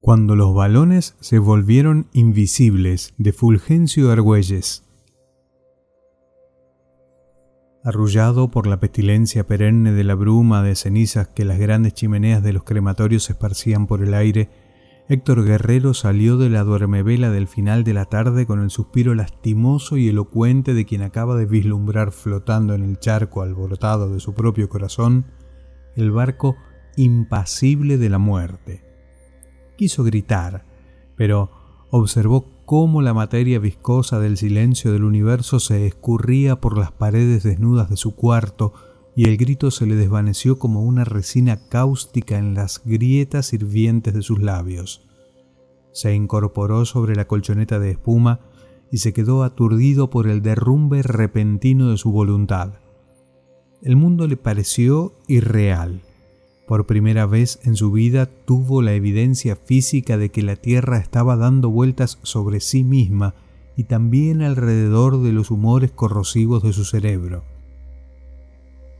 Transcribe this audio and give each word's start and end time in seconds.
Cuando 0.00 0.36
los 0.36 0.54
balones 0.54 1.16
se 1.18 1.40
volvieron 1.40 2.06
invisibles 2.12 3.14
de 3.18 3.32
Fulgencio 3.32 4.12
Argüelles. 4.12 4.84
Arrullado 7.82 8.48
por 8.48 8.68
la 8.68 8.78
pestilencia 8.78 9.44
perenne 9.48 9.92
de 9.92 10.04
la 10.04 10.14
bruma 10.14 10.62
de 10.62 10.76
cenizas 10.76 11.26
que 11.28 11.44
las 11.44 11.58
grandes 11.58 11.94
chimeneas 11.94 12.44
de 12.44 12.52
los 12.52 12.62
crematorios 12.62 13.28
esparcían 13.28 13.88
por 13.88 14.00
el 14.00 14.14
aire, 14.14 14.50
Héctor 15.08 15.44
Guerrero 15.44 15.94
salió 15.94 16.36
de 16.36 16.48
la 16.48 16.62
duermevela 16.62 17.30
del 17.30 17.48
final 17.48 17.82
de 17.82 17.94
la 17.94 18.04
tarde 18.04 18.46
con 18.46 18.62
el 18.62 18.70
suspiro 18.70 19.16
lastimoso 19.16 19.96
y 19.96 20.08
elocuente 20.08 20.74
de 20.74 20.84
quien 20.84 21.02
acaba 21.02 21.34
de 21.34 21.46
vislumbrar 21.46 22.12
flotando 22.12 22.74
en 22.74 22.84
el 22.84 23.00
charco 23.00 23.42
alborotado 23.42 24.12
de 24.12 24.20
su 24.20 24.32
propio 24.32 24.68
corazón 24.68 25.26
el 25.96 26.12
barco 26.12 26.56
impasible 26.96 27.98
de 27.98 28.08
la 28.10 28.18
muerte. 28.18 28.87
Quiso 29.78 30.02
gritar, 30.02 30.66
pero 31.16 31.52
observó 31.90 32.46
cómo 32.66 33.00
la 33.00 33.14
materia 33.14 33.60
viscosa 33.60 34.18
del 34.18 34.36
silencio 34.36 34.92
del 34.92 35.04
universo 35.04 35.60
se 35.60 35.86
escurría 35.86 36.60
por 36.60 36.76
las 36.76 36.90
paredes 36.90 37.44
desnudas 37.44 37.88
de 37.88 37.96
su 37.96 38.16
cuarto 38.16 38.72
y 39.14 39.28
el 39.28 39.36
grito 39.36 39.70
se 39.70 39.86
le 39.86 39.94
desvaneció 39.94 40.58
como 40.58 40.82
una 40.82 41.04
resina 41.04 41.68
cáustica 41.68 42.38
en 42.38 42.54
las 42.54 42.82
grietas 42.84 43.52
hirvientes 43.52 44.14
de 44.14 44.22
sus 44.22 44.42
labios. 44.42 45.08
Se 45.92 46.12
incorporó 46.12 46.84
sobre 46.84 47.14
la 47.14 47.28
colchoneta 47.28 47.78
de 47.78 47.92
espuma 47.92 48.40
y 48.90 48.98
se 48.98 49.12
quedó 49.12 49.44
aturdido 49.44 50.10
por 50.10 50.26
el 50.26 50.42
derrumbe 50.42 51.02
repentino 51.02 51.90
de 51.90 51.98
su 51.98 52.10
voluntad. 52.10 52.80
El 53.80 53.94
mundo 53.94 54.26
le 54.26 54.36
pareció 54.36 55.14
irreal. 55.28 56.02
Por 56.68 56.84
primera 56.84 57.24
vez 57.24 57.60
en 57.64 57.76
su 57.76 57.90
vida 57.90 58.26
tuvo 58.26 58.82
la 58.82 58.92
evidencia 58.92 59.56
física 59.56 60.18
de 60.18 60.30
que 60.30 60.42
la 60.42 60.54
Tierra 60.54 60.98
estaba 60.98 61.34
dando 61.34 61.70
vueltas 61.70 62.18
sobre 62.22 62.60
sí 62.60 62.84
misma 62.84 63.34
y 63.74 63.84
también 63.84 64.42
alrededor 64.42 65.22
de 65.22 65.32
los 65.32 65.50
humores 65.50 65.90
corrosivos 65.92 66.62
de 66.62 66.74
su 66.74 66.84
cerebro. 66.84 67.42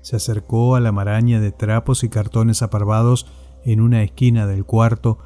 Se 0.01 0.17
acercó 0.17 0.77
a 0.77 0.81
la 0.81 0.93
maraña 0.93 1.41
de 1.41 1.53
trapos 1.53 2.05
y 2.05 2.09
cartones 2.09 2.63
aparvados 2.63 3.27
en 3.65 3.83
una 3.83 4.03
esquina 4.03 4.47
del 4.47 4.65
cuarto 4.65 5.19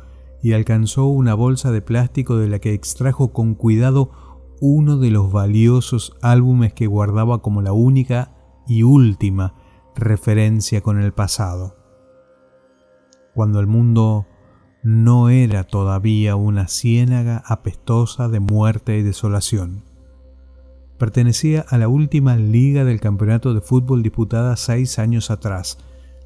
y 0.42 0.54
alcanzó 0.54 1.06
una 1.06 1.34
bolsa 1.34 1.70
de 1.70 1.80
plástico 1.80 2.38
de 2.38 2.48
la 2.48 2.58
que 2.58 2.74
extrajo 2.74 3.32
con 3.32 3.54
cuidado 3.54 4.10
uno 4.60 4.98
de 4.98 5.12
los 5.12 5.30
valiosos 5.30 6.16
álbumes 6.22 6.72
que 6.72 6.88
guardaba 6.88 7.40
como 7.40 7.62
la 7.62 7.72
única 7.72 8.34
y 8.66 8.82
última 8.82 9.54
referencia 9.94 10.80
con 10.80 11.00
el 11.00 11.12
pasado. 11.12 11.81
Cuando 13.34 13.60
el 13.60 13.66
mundo 13.66 14.26
no 14.82 15.28
era 15.28 15.64
todavía 15.64 16.36
una 16.36 16.68
ciénaga 16.68 17.42
apestosa 17.46 18.28
de 18.28 18.40
muerte 18.40 18.98
y 18.98 19.02
desolación. 19.02 19.84
Pertenecía 20.98 21.64
a 21.68 21.78
la 21.78 21.88
última 21.88 22.36
liga 22.36 22.84
del 22.84 23.00
campeonato 23.00 23.54
de 23.54 23.60
fútbol 23.60 24.02
disputada 24.02 24.56
seis 24.56 24.98
años 24.98 25.30
atrás. 25.30 25.78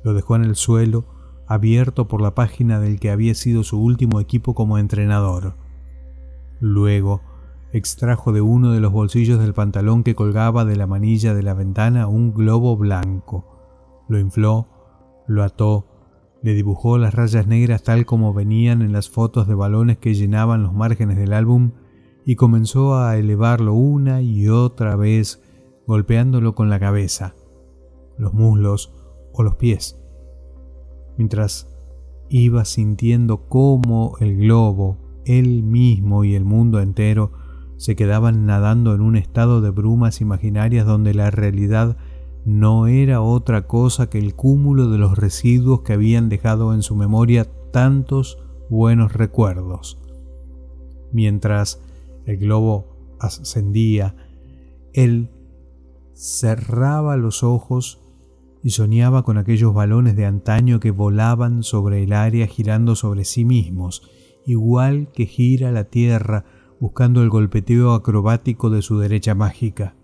Lo 0.05 0.15
dejó 0.15 0.37
en 0.37 0.45
el 0.45 0.57
suelo, 0.57 1.05
abierto 1.47 2.09
por 2.09 2.21
la 2.21 2.35
página 2.35 2.81
del 2.81 2.99
que 2.99 3.11
había 3.11 3.35
sido 3.35 3.63
su 3.63 3.81
último 3.81 4.21
equipo 4.21 4.55
como 4.55 4.79
entrenador. 4.79 5.55
Luego, 6.61 7.23
extrajo 7.73 8.33
de 8.33 8.41
uno 8.41 8.73
de 8.73 8.81
los 8.81 8.93
bolsillos 8.93 9.39
del 9.39 9.55
pantalón 9.55 10.03
que 10.03 10.15
colgaba 10.15 10.65
de 10.65 10.77
la 10.77 10.87
manilla 10.87 11.35
de 11.35 11.43
la 11.43 11.55
ventana 11.55 12.09
un 12.09 12.33
globo 12.33 12.77
blanco. 12.77 13.45
Lo 14.09 14.19
infló, 14.19 14.69
lo 15.27 15.43
ató, 15.43 15.87
le 16.47 16.55
dibujó 16.55 16.97
las 16.97 17.13
rayas 17.13 17.49
negras 17.49 17.83
tal 17.83 18.07
como 18.07 18.33
venían 18.33 18.81
en 18.81 18.93
las 18.93 19.11
fotos 19.11 19.49
de 19.49 19.57
balones 19.57 19.99
que 19.99 20.15
llenaban 20.15 20.63
los 20.63 20.73
márgenes 20.73 21.17
del 21.17 21.33
álbum 21.33 21.73
y 22.25 22.37
comenzó 22.37 22.97
a 22.97 23.17
elevarlo 23.17 23.75
una 23.75 24.23
y 24.23 24.47
otra 24.49 24.95
vez, 24.95 25.43
golpeándolo 25.89 26.55
con 26.55 26.71
la 26.71 26.79
cabeza, 26.79 27.35
los 28.17 28.33
muslos 28.33 28.95
o 29.33 29.43
los 29.43 29.57
pies, 29.57 30.01
mientras 31.19 31.69
iba 32.29 32.65
sintiendo 32.65 33.49
cómo 33.49 34.15
el 34.21 34.37
globo, 34.37 34.99
él 35.25 35.65
mismo 35.65 36.23
y 36.23 36.37
el 36.37 36.45
mundo 36.45 36.81
entero 36.81 37.33
se 37.77 37.97
quedaban 37.97 38.47
nadando 38.47 38.95
en 38.95 39.01
un 39.01 39.17
estado 39.17 39.63
de 39.63 39.71
brumas 39.71 40.21
imaginarias 40.21 40.87
donde 40.87 41.13
la 41.13 41.33
realidad 41.33 41.97
no 42.47 42.87
era 42.87 43.23
otra 43.23 43.67
cosa 43.67 44.09
que 44.09 44.19
el 44.19 44.37
cúmulo 44.37 44.89
de 44.89 44.99
los 44.99 45.19
residuos 45.19 45.81
que 45.81 45.93
habían 45.93 46.29
dejado 46.29 46.75
en 46.75 46.83
su 46.83 46.95
memoria 46.95 47.45
tantos 47.73 48.39
buenos 48.71 49.13
recuerdos. 49.13 50.01
Mientras 51.11 51.83
el 52.25 52.37
globo 52.37 53.17
ascendía, 53.19 54.15
él 54.93 55.29
cerraba 56.15 57.17
los 57.17 57.43
ojos 57.43 58.01
y 58.63 58.71
soñaba 58.71 59.25
con 59.25 59.39
aquellos 59.39 59.75
balones 59.75 60.15
de 60.15 60.27
antaño 60.27 60.79
que 60.79 60.93
volaban 60.93 61.65
sobre 61.65 62.05
el 62.05 62.13
área 62.13 62.47
girando 62.47 62.95
sobre 62.95 63.25
sí 63.25 63.45
mismos, 63.45 64.09
igual 64.47 65.11
que 65.11 65.27
gira 65.27 65.73
la 65.73 65.85
Tierra 65.85 66.45
buscando 66.79 67.25
el 67.25 67.29
golpeteo 67.29 67.93
acrobático 67.93 68.71
de 68.71 68.83
su 68.83 69.01
derecha 69.01 69.35
mágica. 69.35 69.97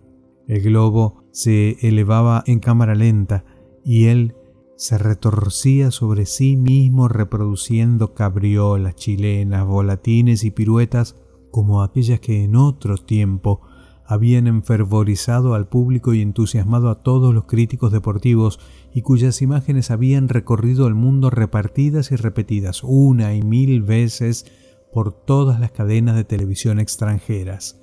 El 0.47 0.63
globo 0.63 1.25
se 1.31 1.77
elevaba 1.87 2.43
en 2.47 2.59
cámara 2.59 2.95
lenta 2.95 3.45
y 3.85 4.07
él 4.07 4.35
se 4.77 4.99
retorcía 4.99 5.91
sobre 5.91 6.27
sí 6.27 6.57
mismo 6.57 7.09
reproduciendo 7.09 8.15
cabriolas, 8.15 8.97
chilenas, 8.97 9.67
volatines 9.67 10.45
y 10.45 10.51
piruetas 10.51 11.17
como 11.51 11.83
aquellas 11.83 12.21
que 12.21 12.45
en 12.45 12.57
otro 12.57 12.97
tiempo 12.97 13.61
habían 14.05 14.47
enfervorizado 14.47 15.55
al 15.55 15.69
público 15.69 16.15
y 16.15 16.21
entusiasmado 16.21 16.91
a 16.91 17.03
todos 17.03 17.33
los 17.33 17.45
críticos 17.45 17.93
deportivos 17.93 18.59
y 18.93 19.03
cuyas 19.03 19.41
imágenes 19.41 19.91
habían 19.91 20.29
recorrido 20.29 20.87
el 20.87 20.95
mundo 20.95 21.31
repartidas 21.31 22.11
y 22.11 22.17
repetidas 22.17 22.83
una 22.83 23.35
y 23.35 23.43
mil 23.43 23.83
veces 23.83 24.47
por 24.93 25.13
todas 25.13 25.61
las 25.61 25.71
cadenas 25.71 26.17
de 26.17 26.25
televisión 26.25 26.81
extranjeras. 26.81 27.82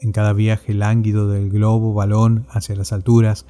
En 0.00 0.12
cada 0.12 0.32
viaje 0.32 0.72
lánguido 0.72 1.28
del 1.28 1.50
globo 1.50 1.92
balón 1.92 2.46
hacia 2.48 2.74
las 2.74 2.92
alturas, 2.92 3.46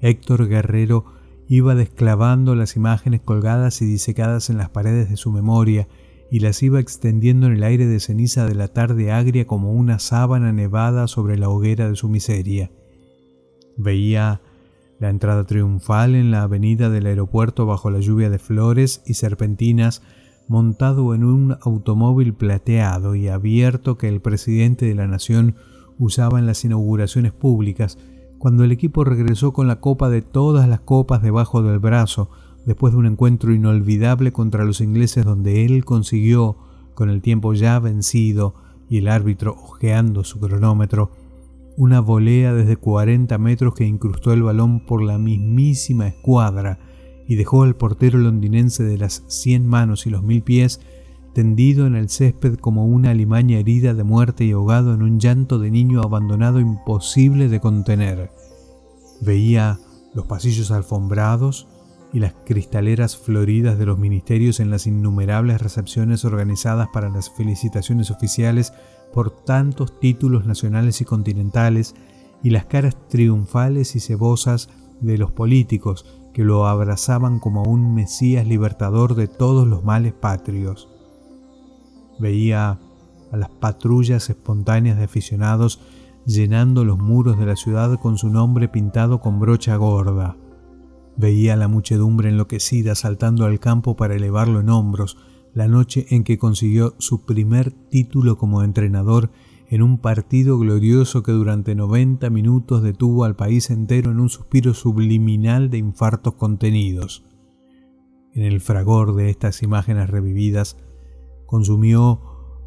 Héctor 0.00 0.46
Guerrero 0.46 1.04
iba 1.48 1.74
desclavando 1.74 2.54
las 2.54 2.76
imágenes 2.76 3.20
colgadas 3.20 3.82
y 3.82 3.86
disecadas 3.86 4.48
en 4.48 4.58
las 4.58 4.70
paredes 4.70 5.10
de 5.10 5.16
su 5.16 5.32
memoria 5.32 5.88
y 6.30 6.38
las 6.40 6.62
iba 6.62 6.78
extendiendo 6.78 7.46
en 7.46 7.54
el 7.54 7.64
aire 7.64 7.86
de 7.86 7.98
ceniza 7.98 8.46
de 8.46 8.54
la 8.54 8.68
tarde 8.68 9.10
agria 9.10 9.46
como 9.46 9.72
una 9.72 9.98
sábana 9.98 10.52
nevada 10.52 11.08
sobre 11.08 11.36
la 11.36 11.48
hoguera 11.48 11.88
de 11.88 11.96
su 11.96 12.08
miseria. 12.08 12.70
Veía 13.76 14.40
la 15.00 15.08
entrada 15.08 15.44
triunfal 15.44 16.14
en 16.14 16.30
la 16.30 16.42
avenida 16.42 16.90
del 16.90 17.06
aeropuerto 17.06 17.66
bajo 17.66 17.90
la 17.90 18.00
lluvia 18.00 18.30
de 18.30 18.38
flores 18.38 19.02
y 19.06 19.14
serpentinas 19.14 20.02
montado 20.48 21.14
en 21.14 21.24
un 21.24 21.56
automóvil 21.60 22.34
plateado 22.34 23.14
y 23.14 23.28
abierto 23.28 23.98
que 23.98 24.08
el 24.08 24.20
presidente 24.20 24.86
de 24.86 24.94
la 24.94 25.06
nación 25.06 25.56
usaba 25.98 26.38
en 26.38 26.46
las 26.46 26.64
inauguraciones 26.64 27.32
públicas, 27.32 27.98
cuando 28.38 28.64
el 28.64 28.72
equipo 28.72 29.04
regresó 29.04 29.52
con 29.52 29.66
la 29.66 29.80
copa 29.80 30.10
de 30.10 30.22
todas 30.22 30.68
las 30.68 30.80
copas 30.80 31.22
debajo 31.22 31.62
del 31.62 31.78
brazo, 31.78 32.30
después 32.66 32.92
de 32.92 32.98
un 32.98 33.06
encuentro 33.06 33.52
inolvidable 33.52 34.32
contra 34.32 34.64
los 34.64 34.80
ingleses 34.80 35.24
donde 35.24 35.64
él 35.64 35.84
consiguió, 35.84 36.56
con 36.94 37.10
el 37.10 37.22
tiempo 37.22 37.54
ya 37.54 37.78
vencido 37.78 38.54
y 38.88 38.98
el 38.98 39.08
árbitro 39.08 39.52
ojeando 39.52 40.24
su 40.24 40.40
cronómetro, 40.40 41.10
una 41.76 42.00
volea 42.00 42.52
desde 42.52 42.76
40 42.76 43.38
metros 43.38 43.74
que 43.74 43.86
incrustó 43.86 44.32
el 44.32 44.42
balón 44.42 44.84
por 44.84 45.02
la 45.02 45.16
mismísima 45.16 46.08
escuadra 46.08 46.80
y 47.28 47.36
dejó 47.36 47.62
al 47.62 47.76
portero 47.76 48.18
londinense 48.18 48.82
de 48.82 48.98
las 48.98 49.22
100 49.28 49.66
manos 49.66 50.06
y 50.06 50.10
los 50.10 50.22
mil 50.22 50.42
pies 50.42 50.80
tendido 51.38 51.86
en 51.86 51.94
el 51.94 52.08
césped 52.08 52.56
como 52.56 52.84
una 52.84 53.10
alimaña 53.10 53.60
herida 53.60 53.94
de 53.94 54.02
muerte 54.02 54.44
y 54.44 54.50
ahogado 54.50 54.92
en 54.92 55.04
un 55.04 55.20
llanto 55.20 55.60
de 55.60 55.70
niño 55.70 56.00
abandonado 56.00 56.58
imposible 56.58 57.48
de 57.48 57.60
contener. 57.60 58.32
Veía 59.20 59.78
los 60.14 60.26
pasillos 60.26 60.72
alfombrados, 60.72 61.68
y 62.12 62.18
las 62.18 62.34
cristaleras 62.44 63.16
floridas 63.16 63.78
de 63.78 63.86
los 63.86 64.00
ministerios 64.00 64.58
en 64.58 64.70
las 64.70 64.88
innumerables 64.88 65.62
recepciones 65.62 66.24
organizadas 66.24 66.88
para 66.92 67.08
las 67.08 67.30
felicitaciones 67.30 68.10
oficiales 68.10 68.72
por 69.12 69.30
tantos 69.30 70.00
títulos 70.00 70.44
nacionales 70.44 71.00
y 71.02 71.04
continentales, 71.04 71.94
y 72.42 72.50
las 72.50 72.64
caras 72.64 72.96
triunfales 73.08 73.94
y 73.94 74.00
cebosas 74.00 74.70
de 75.00 75.16
los 75.18 75.30
políticos 75.30 76.04
que 76.34 76.42
lo 76.42 76.66
abrazaban 76.66 77.38
como 77.38 77.62
un 77.62 77.94
Mesías 77.94 78.44
libertador 78.44 79.14
de 79.14 79.28
todos 79.28 79.68
los 79.68 79.84
males 79.84 80.14
patrios. 80.14 80.88
Veía 82.18 82.78
a 83.30 83.36
las 83.36 83.50
patrullas 83.50 84.30
espontáneas 84.30 84.98
de 84.98 85.04
aficionados 85.04 85.80
llenando 86.26 86.84
los 86.84 86.98
muros 86.98 87.38
de 87.38 87.46
la 87.46 87.56
ciudad 87.56 87.98
con 88.00 88.18
su 88.18 88.28
nombre 88.28 88.68
pintado 88.68 89.20
con 89.20 89.40
brocha 89.40 89.76
gorda 89.76 90.36
Veía 91.18 91.56
la 91.56 91.66
muchedumbre 91.66 92.28
enloquecida 92.28 92.94
saltando 92.94 93.44
al 93.44 93.58
campo 93.58 93.96
para 93.96 94.14
elevarlo 94.14 94.60
en 94.60 94.68
hombros, 94.68 95.16
la 95.52 95.66
noche 95.66 96.06
en 96.10 96.22
que 96.22 96.38
consiguió 96.38 96.94
su 96.98 97.24
primer 97.24 97.72
título 97.72 98.38
como 98.38 98.62
entrenador 98.62 99.32
en 99.68 99.82
un 99.82 99.98
partido 99.98 100.60
glorioso 100.60 101.24
que 101.24 101.32
durante 101.32 101.74
90 101.74 102.30
minutos 102.30 102.84
detuvo 102.84 103.24
al 103.24 103.34
país 103.34 103.68
entero 103.70 104.12
en 104.12 104.20
un 104.20 104.28
suspiro 104.28 104.74
subliminal 104.74 105.70
de 105.70 105.78
infartos 105.78 106.34
contenidos. 106.34 107.24
En 108.32 108.44
el 108.44 108.60
fragor 108.60 109.16
de 109.16 109.28
estas 109.28 109.64
imágenes 109.64 110.08
revividas, 110.08 110.76
consumió 111.48 112.20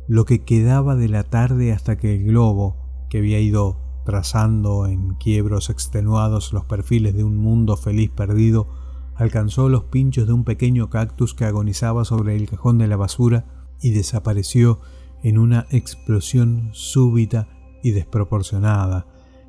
lo 0.08 0.26
que 0.26 0.44
quedaba 0.44 0.96
de 0.96 1.08
la 1.08 1.24
tarde 1.24 1.72
hasta 1.72 1.98
que 1.98 2.16
el 2.16 2.26
globo, 2.26 2.76
que 3.10 3.20
había 3.20 3.40
ido 3.40 3.78
trazando 4.04 4.88
en 4.88 5.14
quiebros 5.14 5.70
extenuados 5.70 6.52
los 6.52 6.66
perfiles 6.66 7.14
de 7.14 7.24
un 7.24 7.38
mundo 7.38 7.78
feliz 7.78 8.10
perdido, 8.10 8.68
alcanzó 9.16 9.70
los 9.70 9.84
pinchos 9.84 10.26
de 10.26 10.34
un 10.34 10.44
pequeño 10.44 10.90
cactus 10.90 11.36
que 11.36 11.46
agonizaba 11.46 12.06
sobre 12.06 12.36
el 12.36 12.50
cajón 12.50 12.80
de 12.80 12.88
la 12.88 12.98
basura 12.98 13.46
y 13.80 13.92
desapareció 13.92 14.80
en 15.22 15.38
una 15.38 15.68
explosión 15.70 16.72
súbita 16.74 17.50
y 17.84 17.92
desproporcionada, 17.92 19.06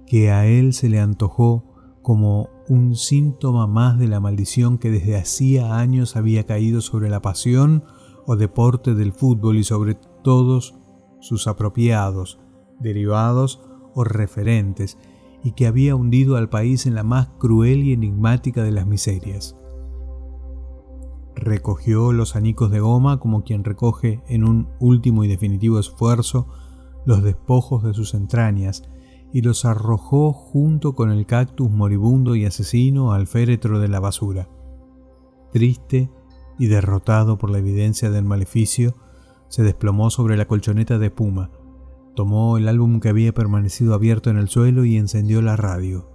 que 0.06 0.31
a 0.31 0.44
él 0.44 0.75
se 0.75 0.90
le 0.90 1.00
antojó 1.00 1.64
como 2.02 2.50
un 2.69 2.96
síntoma 2.96 3.67
más 3.67 3.99
de 3.99 4.08
la 4.08 4.20
maldición 4.20 4.76
que 4.76 4.90
desde 4.90 5.17
hacía 5.17 5.79
años 5.79 6.17
había 6.17 6.44
caído 6.44 6.82
sobre 6.82 7.08
la 7.08 7.23
pasión 7.23 7.84
o 8.26 8.36
deporte 8.36 8.94
del 8.94 9.12
fútbol 9.12 9.58
y 9.58 9.64
sobre 9.64 9.94
todos 10.22 10.74
sus 11.20 11.46
apropiados, 11.46 12.40
derivados 12.80 13.62
o 13.94 14.04
referentes, 14.04 14.98
y 15.44 15.52
que 15.52 15.66
había 15.66 15.96
hundido 15.96 16.36
al 16.36 16.48
país 16.48 16.86
en 16.86 16.94
la 16.94 17.02
más 17.02 17.28
cruel 17.38 17.82
y 17.82 17.92
enigmática 17.92 18.62
de 18.62 18.72
las 18.72 18.86
miserias. 18.86 19.56
Recogió 21.34 22.12
los 22.12 22.36
anicos 22.36 22.70
de 22.70 22.80
goma 22.80 23.19
como 23.19 23.42
quien 23.42 23.64
recoge 23.64 24.22
en 24.28 24.44
un 24.44 24.69
último 24.78 25.24
y 25.24 25.28
definitivo 25.28 25.80
esfuerzo 25.80 26.46
los 27.04 27.22
despojos 27.22 27.82
de 27.82 27.94
sus 27.94 28.14
entrañas 28.14 28.84
y 29.32 29.40
los 29.40 29.64
arrojó 29.64 30.32
junto 30.32 30.94
con 30.94 31.10
el 31.10 31.26
cactus 31.26 31.70
moribundo 31.70 32.36
y 32.36 32.44
asesino 32.44 33.12
al 33.12 33.26
féretro 33.26 33.80
de 33.80 33.88
la 33.88 33.98
basura. 33.98 34.48
Triste 35.52 36.10
y 36.58 36.66
derrotado 36.66 37.38
por 37.38 37.50
la 37.50 37.58
evidencia 37.58 38.10
del 38.10 38.25
maleficio, 38.25 38.96
se 39.49 39.62
desplomó 39.62 40.10
sobre 40.10 40.37
la 40.37 40.46
colchoneta 40.46 40.99
de 40.99 41.06
espuma, 41.06 41.50
tomó 42.14 42.56
el 42.56 42.69
álbum 42.69 43.00
que 43.00 43.08
había 43.08 43.32
permanecido 43.32 43.94
abierto 43.94 44.31
en 44.31 44.38
el 44.38 44.49
suelo 44.49 44.84
y 44.84 44.96
encendió 44.96 45.43
la 45.43 45.56
radio. 45.56 46.08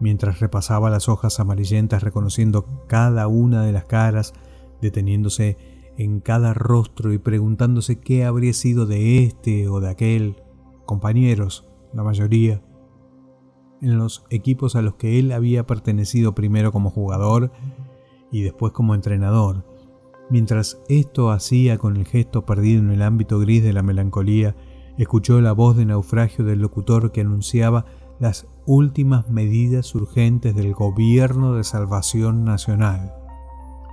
Mientras 0.00 0.40
repasaba 0.40 0.90
las 0.90 1.08
hojas 1.08 1.40
amarillentas 1.40 2.02
reconociendo 2.02 2.84
cada 2.88 3.28
una 3.28 3.62
de 3.62 3.72
las 3.72 3.84
caras, 3.84 4.34
deteniéndose 4.80 5.56
en 5.96 6.20
cada 6.20 6.54
rostro 6.54 7.12
y 7.12 7.18
preguntándose 7.18 8.00
qué 8.00 8.24
habría 8.24 8.52
sido 8.52 8.86
de 8.86 9.24
este 9.24 9.68
o 9.68 9.80
de 9.80 9.90
aquel, 9.90 10.42
compañeros, 10.84 11.68
la 11.92 12.02
mayoría, 12.02 12.62
en 13.80 13.98
los 13.98 14.24
equipos 14.30 14.76
a 14.76 14.82
los 14.82 14.94
que 14.94 15.18
él 15.18 15.32
había 15.32 15.66
pertenecido 15.66 16.34
primero 16.34 16.72
como 16.72 16.90
jugador 16.90 17.52
y 18.34 18.42
después 18.42 18.72
como 18.72 18.96
entrenador. 18.96 19.64
Mientras 20.28 20.82
esto 20.88 21.30
hacía 21.30 21.78
con 21.78 21.96
el 21.96 22.04
gesto 22.04 22.44
perdido 22.44 22.82
en 22.82 22.90
el 22.90 23.02
ámbito 23.02 23.38
gris 23.38 23.62
de 23.62 23.72
la 23.72 23.84
melancolía, 23.84 24.56
escuchó 24.98 25.40
la 25.40 25.52
voz 25.52 25.76
de 25.76 25.86
naufragio 25.86 26.44
del 26.44 26.60
locutor 26.60 27.12
que 27.12 27.20
anunciaba 27.20 27.84
las 28.18 28.48
últimas 28.66 29.30
medidas 29.30 29.94
urgentes 29.94 30.56
del 30.56 30.74
gobierno 30.74 31.54
de 31.54 31.62
salvación 31.62 32.44
nacional. 32.44 33.14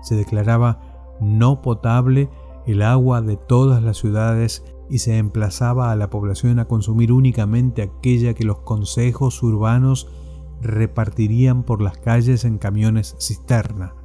Se 0.01 0.15
declaraba 0.15 1.17
no 1.21 1.61
potable 1.61 2.27
el 2.65 2.81
agua 2.81 3.21
de 3.21 3.37
todas 3.37 3.83
las 3.83 3.97
ciudades 3.97 4.63
y 4.89 4.99
se 4.99 5.19
emplazaba 5.19 5.91
a 5.91 5.95
la 5.95 6.09
población 6.09 6.57
a 6.57 6.65
consumir 6.65 7.11
únicamente 7.11 7.83
aquella 7.83 8.33
que 8.33 8.45
los 8.45 8.61
consejos 8.61 9.43
urbanos 9.43 10.07
repartirían 10.61 11.61
por 11.61 11.79
las 11.79 11.99
calles 11.99 12.43
en 12.43 12.57
camiones 12.57 13.15
cisterna. 13.19 14.00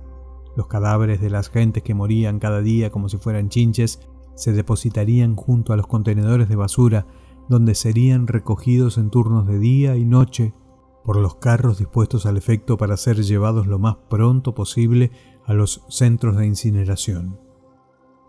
Los 0.56 0.68
cadáveres 0.68 1.20
de 1.20 1.30
las 1.30 1.50
gentes 1.50 1.82
que 1.82 1.94
morían 1.94 2.38
cada 2.40 2.62
día 2.62 2.90
como 2.90 3.08
si 3.08 3.18
fueran 3.18 3.50
chinches 3.50 4.00
se 4.34 4.52
depositarían 4.52 5.36
junto 5.36 5.72
a 5.72 5.76
los 5.76 5.86
contenedores 5.86 6.48
de 6.48 6.56
basura 6.56 7.06
donde 7.48 7.74
serían 7.74 8.26
recogidos 8.26 8.98
en 8.98 9.10
turnos 9.10 9.46
de 9.46 9.58
día 9.58 9.96
y 9.96 10.04
noche 10.04 10.54
por 11.04 11.18
los 11.18 11.36
carros 11.36 11.78
dispuestos 11.78 12.26
al 12.26 12.36
efecto 12.36 12.76
para 12.76 12.96
ser 12.96 13.22
llevados 13.22 13.66
lo 13.66 13.78
más 13.78 13.96
pronto 14.08 14.54
posible 14.54 15.12
a 15.44 15.54
los 15.54 15.84
centros 15.88 16.36
de 16.36 16.46
incineración. 16.46 17.38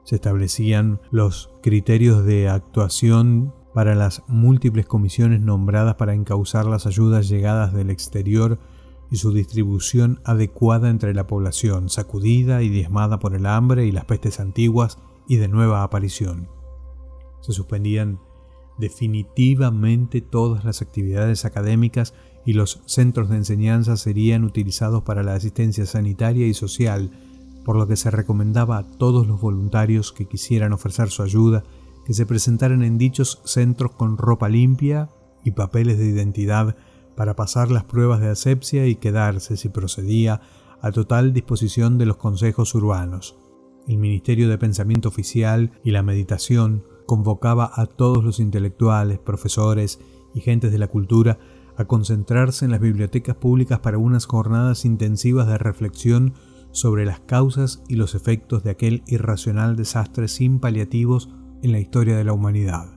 Se 0.03 0.15
establecían 0.15 1.01
los 1.09 1.49
criterios 1.63 2.23
de 2.23 2.47
actuación 2.47 3.53
para 3.73 3.95
las 3.95 4.23
múltiples 4.27 4.85
comisiones 4.85 5.41
nombradas 5.41 5.95
para 5.95 6.13
encauzar 6.13 6.65
las 6.65 6.85
ayudas 6.85 7.27
llegadas 7.27 7.73
del 7.73 7.89
exterior 7.89 8.59
y 9.09 9.17
su 9.17 9.31
distribución 9.31 10.19
adecuada 10.23 10.89
entre 10.89 11.13
la 11.13 11.27
población, 11.27 11.89
sacudida 11.89 12.61
y 12.61 12.69
diezmada 12.69 13.19
por 13.19 13.35
el 13.35 13.45
hambre 13.45 13.85
y 13.85 13.91
las 13.91 14.05
pestes 14.05 14.39
antiguas 14.39 14.97
y 15.27 15.37
de 15.37 15.47
nueva 15.47 15.83
aparición. 15.83 16.49
Se 17.41 17.53
suspendían 17.53 18.19
definitivamente 18.77 20.21
todas 20.21 20.65
las 20.65 20.81
actividades 20.81 21.45
académicas 21.45 22.13
y 22.45 22.53
los 22.53 22.81
centros 22.85 23.29
de 23.29 23.37
enseñanza 23.37 23.97
serían 23.97 24.43
utilizados 24.43 25.03
para 25.03 25.23
la 25.23 25.33
asistencia 25.33 25.85
sanitaria 25.85 26.47
y 26.47 26.53
social, 26.53 27.11
por 27.65 27.75
lo 27.75 27.87
que 27.87 27.97
se 27.97 28.11
recomendaba 28.11 28.77
a 28.77 28.87
todos 28.87 29.27
los 29.27 29.41
voluntarios 29.41 30.13
que 30.13 30.25
quisieran 30.27 30.73
ofrecer 30.73 31.09
su 31.09 31.23
ayuda 31.23 31.63
que 32.07 32.13
se 32.13 32.25
presentaran 32.25 32.83
en 32.83 32.97
dichos 32.97 33.41
centros 33.43 33.91
con 33.91 34.17
ropa 34.17 34.47
limpia 34.47 35.09
y 35.43 35.51
papeles 35.51 35.97
de 35.97 36.05
identidad 36.05 36.77
para 37.17 37.35
pasar 37.35 37.71
las 37.71 37.83
pruebas 37.83 38.21
de 38.21 38.29
asepsia 38.29 38.85
y 38.85 38.95
quedarse, 38.95 39.57
si 39.57 39.69
procedía, 39.69 40.39
a 40.81 40.91
total 40.91 41.33
disposición 41.33 41.97
de 41.97 42.05
los 42.05 42.17
consejos 42.17 42.75
urbanos. 42.75 43.39
El 43.87 43.97
Ministerio 43.97 44.47
de 44.47 44.59
Pensamiento 44.59 45.09
Oficial 45.09 45.71
y 45.83 45.91
la 45.91 46.03
Meditación 46.03 46.85
convocaba 47.07 47.71
a 47.73 47.87
todos 47.87 48.23
los 48.23 48.39
intelectuales, 48.39 49.17
profesores 49.17 49.99
y 50.35 50.41
gentes 50.41 50.71
de 50.71 50.77
la 50.77 50.89
cultura 50.89 51.39
a 51.75 51.85
concentrarse 51.85 52.65
en 52.65 52.71
las 52.71 52.81
bibliotecas 52.81 53.35
públicas 53.35 53.79
para 53.79 53.97
unas 53.97 54.25
jornadas 54.25 54.85
intensivas 54.85 55.47
de 55.47 55.57
reflexión 55.57 56.35
sobre 56.71 57.05
las 57.05 57.21
causas 57.21 57.81
y 57.87 57.95
los 57.95 58.13
efectos 58.13 58.63
de 58.63 58.69
aquel 58.69 59.03
irracional 59.07 59.75
desastre 59.75 60.27
sin 60.27 60.59
paliativos 60.59 61.29
en 61.63 61.71
la 61.71 61.79
historia 61.79 62.15
de 62.15 62.23
la 62.23 62.33
humanidad. 62.33 62.96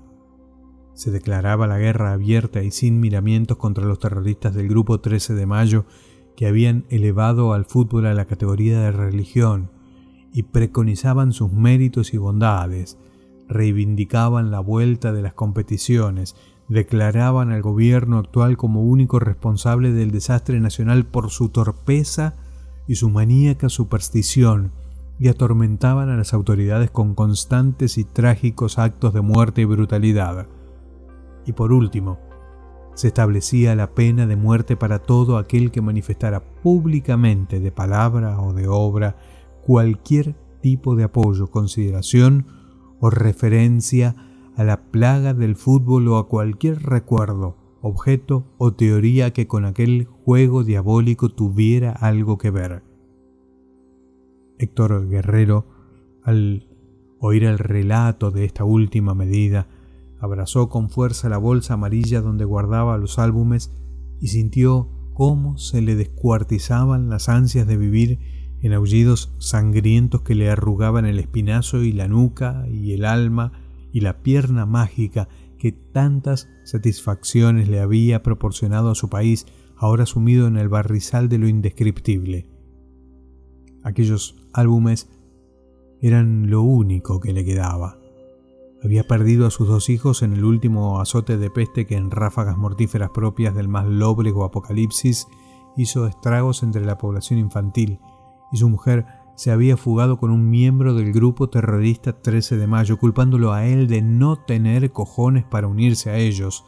Se 1.01 1.11
declaraba 1.11 1.67
la 1.67 1.79
guerra 1.79 2.13
abierta 2.13 2.63
y 2.63 2.71
sin 2.71 3.01
miramientos 3.01 3.57
contra 3.57 3.87
los 3.87 4.01
terroristas 4.01 4.53
del 4.53 4.69
Grupo 4.69 5.01
13 5.01 5.33
de 5.33 5.47
Mayo 5.47 5.87
que 6.37 6.47
habían 6.47 6.85
elevado 6.91 7.55
al 7.55 7.65
fútbol 7.65 8.05
a 8.05 8.13
la 8.13 8.27
categoría 8.27 8.79
de 8.81 8.93
religión 8.93 9.71
y 10.35 10.43
preconizaban 10.43 11.33
sus 11.33 11.51
méritos 11.55 12.13
y 12.13 12.19
bondades, 12.19 12.99
reivindicaban 13.49 14.51
la 14.51 14.61
vuelta 14.61 15.15
de 15.15 15.23
las 15.23 15.33
competiciones, 15.33 16.37
declaraban 16.69 17.51
al 17.51 17.63
gobierno 17.63 18.19
actual 18.19 18.59
como 18.59 18.83
único 18.83 19.21
responsable 19.21 19.93
del 19.93 20.11
desastre 20.11 20.61
nacional 20.61 21.07
por 21.07 21.31
su 21.31 21.49
torpeza 21.49 22.35
y 22.87 22.97
su 22.97 23.09
maníaca 23.09 23.71
superstición 23.71 24.73
y 25.19 25.29
atormentaban 25.29 26.11
a 26.11 26.17
las 26.19 26.35
autoridades 26.35 26.91
con 26.91 27.15
constantes 27.15 27.97
y 27.97 28.05
trágicos 28.05 28.79
actos 28.79 29.15
de 29.15 29.23
muerte 29.23 29.63
y 29.63 29.65
brutalidad. 29.65 30.47
Y 31.51 31.53
por 31.53 31.73
último, 31.73 32.21
se 32.95 33.09
establecía 33.09 33.75
la 33.75 33.93
pena 33.93 34.29
de 34.29 34.37
muerte 34.37 34.77
para 34.77 35.01
todo 35.01 35.37
aquel 35.37 35.73
que 35.73 35.83
manifestara 35.83 36.45
públicamente 36.63 37.59
de 37.59 37.73
palabra 37.73 38.41
o 38.41 38.53
de 38.53 38.69
obra 38.69 39.17
cualquier 39.63 40.37
tipo 40.61 40.95
de 40.95 41.03
apoyo, 41.03 41.49
consideración 41.49 42.47
o 43.01 43.11
referencia 43.11 44.15
a 44.55 44.63
la 44.63 44.93
plaga 44.93 45.35
del 45.35 45.57
fútbol 45.57 46.07
o 46.07 46.19
a 46.19 46.29
cualquier 46.29 46.85
recuerdo, 46.85 47.57
objeto 47.83 48.45
o 48.57 48.73
teoría 48.73 49.33
que 49.33 49.49
con 49.49 49.65
aquel 49.65 50.07
juego 50.25 50.63
diabólico 50.63 51.31
tuviera 51.31 51.91
algo 51.91 52.39
que 52.39 52.53
ver. 52.53 52.85
Héctor 54.57 55.09
Guerrero, 55.09 55.67
al 56.23 56.69
oír 57.19 57.43
el 57.43 57.59
relato 57.59 58.31
de 58.31 58.45
esta 58.45 58.63
última 58.63 59.17
medida, 59.17 59.67
abrazó 60.21 60.69
con 60.69 60.91
fuerza 60.91 61.29
la 61.29 61.39
bolsa 61.39 61.75
amarilla 61.75 62.21
donde 62.21 62.45
guardaba 62.45 62.99
los 62.99 63.19
álbumes 63.19 63.73
y 64.21 64.29
sintió 64.29 64.89
cómo 65.15 65.59
se 65.59 65.81
le 65.83 65.97
descuartizaban 65.97 67.09
las 67.09 67.29
ansias 67.29 67.67
de 67.67 67.77
vivir 67.77 68.19
en 68.63 68.75
aullidos 68.75 69.35
sangrientos 69.39 70.21
que 70.23 70.35
le 70.35 70.51
arrugaban 70.51 71.07
el 71.07 71.19
espinazo 71.19 71.83
y 71.83 71.93
la 71.93 72.09
nuca 72.09 72.67
y 72.71 72.93
el 72.93 73.05
alma 73.05 73.53
y 73.93 74.01
la 74.01 74.23
pierna 74.23 74.67
mágica 74.67 75.29
que 75.59 75.73
tantas 75.73 76.49
satisfacciones 76.65 77.69
le 77.69 77.81
había 77.81 78.23
proporcionado 78.23 78.91
a 78.91 78.95
su 78.95 79.09
país, 79.09 79.47
ahora 79.77 80.07
sumido 80.07 80.47
en 80.47 80.57
el 80.57 80.69
barrizal 80.69 81.29
de 81.29 81.39
lo 81.39 81.49
indescriptible. 81.49 82.47
Aquellos 83.83 84.37
álbumes 84.53 85.09
eran 86.01 86.51
lo 86.51 86.63
único 86.63 87.21
que 87.21 87.33
le 87.33 87.45
quedaba. 87.45 88.00
Había 88.83 89.07
perdido 89.07 89.47
a 89.47 89.51
sus 89.51 89.69
dos 89.69 89.91
hijos 89.91 90.23
en 90.23 90.33
el 90.33 90.45
último 90.45 91.01
azote 91.01 91.37
de 91.37 91.51
peste 91.51 91.87
que 91.87 91.97
en 91.97 92.11
ráfagas 92.11 92.57
mortíferas 92.57 93.11
propias 93.11 93.55
del 93.55 93.69
más 93.69 93.87
lóbrego 93.87 94.45
apocalipsis 94.45 95.29
hizo 95.77 96.07
estragos 96.07 96.63
entre 96.63 96.85
la 96.85 96.97
población 96.97 97.39
infantil, 97.39 98.01
y 98.53 98.57
su 98.57 98.69
mujer 98.69 99.07
se 99.37 99.51
había 99.51 99.77
fugado 99.77 100.19
con 100.19 100.31
un 100.31 100.51
miembro 100.51 100.95
del 100.95 101.13
grupo 101.13 101.49
terrorista 101.49 102.21
13 102.21 102.57
de 102.57 102.67
mayo, 102.67 102.99
culpándolo 102.99 103.53
a 103.53 103.67
él 103.67 103.87
de 103.87 104.03
no 104.03 104.37
tener 104.37 104.93
cojones 104.93 105.45
para 105.45 105.67
unirse 105.67 106.11
a 106.11 106.17
ellos, 106.17 106.65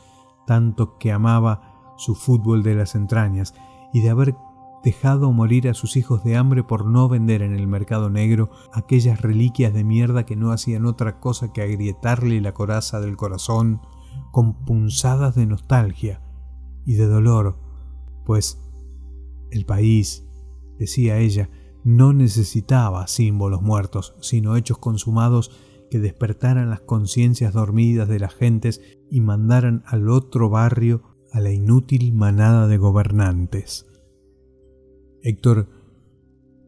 tanto 0.46 0.98
que 0.98 1.12
amaba 1.12 1.94
su 1.96 2.14
fútbol 2.14 2.62
de 2.62 2.74
las 2.74 2.94
entrañas, 2.94 3.54
y 3.92 4.00
de 4.00 4.10
haber 4.10 4.36
dejado 4.82 5.32
morir 5.32 5.68
a 5.68 5.74
sus 5.74 5.96
hijos 5.96 6.24
de 6.24 6.36
hambre 6.36 6.64
por 6.64 6.86
no 6.86 7.08
vender 7.08 7.42
en 7.42 7.54
el 7.54 7.66
mercado 7.66 8.10
negro 8.10 8.50
aquellas 8.72 9.20
reliquias 9.20 9.72
de 9.72 9.84
mierda 9.84 10.26
que 10.26 10.36
no 10.36 10.50
hacían 10.50 10.86
otra 10.86 11.20
cosa 11.20 11.52
que 11.52 11.62
agrietarle 11.62 12.40
la 12.40 12.52
coraza 12.52 13.00
del 13.00 13.16
corazón 13.16 13.80
con 14.30 14.64
punzadas 14.64 15.34
de 15.34 15.46
nostalgia 15.46 16.22
y 16.84 16.94
de 16.94 17.06
dolor, 17.06 17.58
pues 18.24 18.60
el 19.50 19.64
país, 19.64 20.26
decía 20.78 21.18
ella, 21.18 21.50
no 21.84 22.12
necesitaba 22.12 23.06
símbolos 23.06 23.62
muertos, 23.62 24.14
sino 24.20 24.56
hechos 24.56 24.78
consumados 24.78 25.50
que 25.90 25.98
despertaran 25.98 26.70
las 26.70 26.80
conciencias 26.80 27.52
dormidas 27.52 28.08
de 28.08 28.18
las 28.18 28.34
gentes 28.34 28.80
y 29.10 29.20
mandaran 29.20 29.82
al 29.86 30.08
otro 30.08 30.48
barrio 30.48 31.02
a 31.32 31.40
la 31.40 31.52
inútil 31.52 32.12
manada 32.14 32.66
de 32.66 32.78
gobernantes. 32.78 33.91
Héctor 35.24 35.68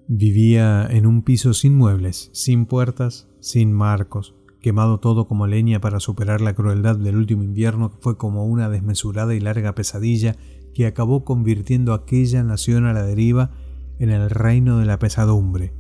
vivía 0.07 0.87
en 0.87 1.07
un 1.07 1.23
piso 1.23 1.55
sin 1.55 1.75
muebles, 1.75 2.31
sin 2.33 2.67
puertas, 2.67 3.29
sin 3.41 3.73
marcos, 3.73 4.37
quemado 4.61 5.01
todo 5.01 5.27
como 5.27 5.49
leña 5.49 5.81
para 5.81 5.99
superar 5.99 6.41
la 6.41 6.55
crueldad 6.55 6.97
del 6.97 7.17
último 7.17 7.43
invierno 7.43 7.91
que 7.91 7.99
fue 8.01 8.17
como 8.17 8.47
una 8.47 8.69
desmesurada 8.69 9.35
y 9.35 9.41
larga 9.41 9.75
pesadilla 9.75 10.37
que 10.73 10.87
acabó 10.87 11.25
convirtiendo 11.25 11.95
aquella 11.95 12.45
nación 12.45 12.87
a 12.87 12.93
la 12.93 13.03
deriva 13.03 13.51
en 13.99 14.11
el 14.11 14.31
reino 14.31 14.79
de 14.79 14.87
la 14.87 15.01
pesadumbre. 15.01 15.75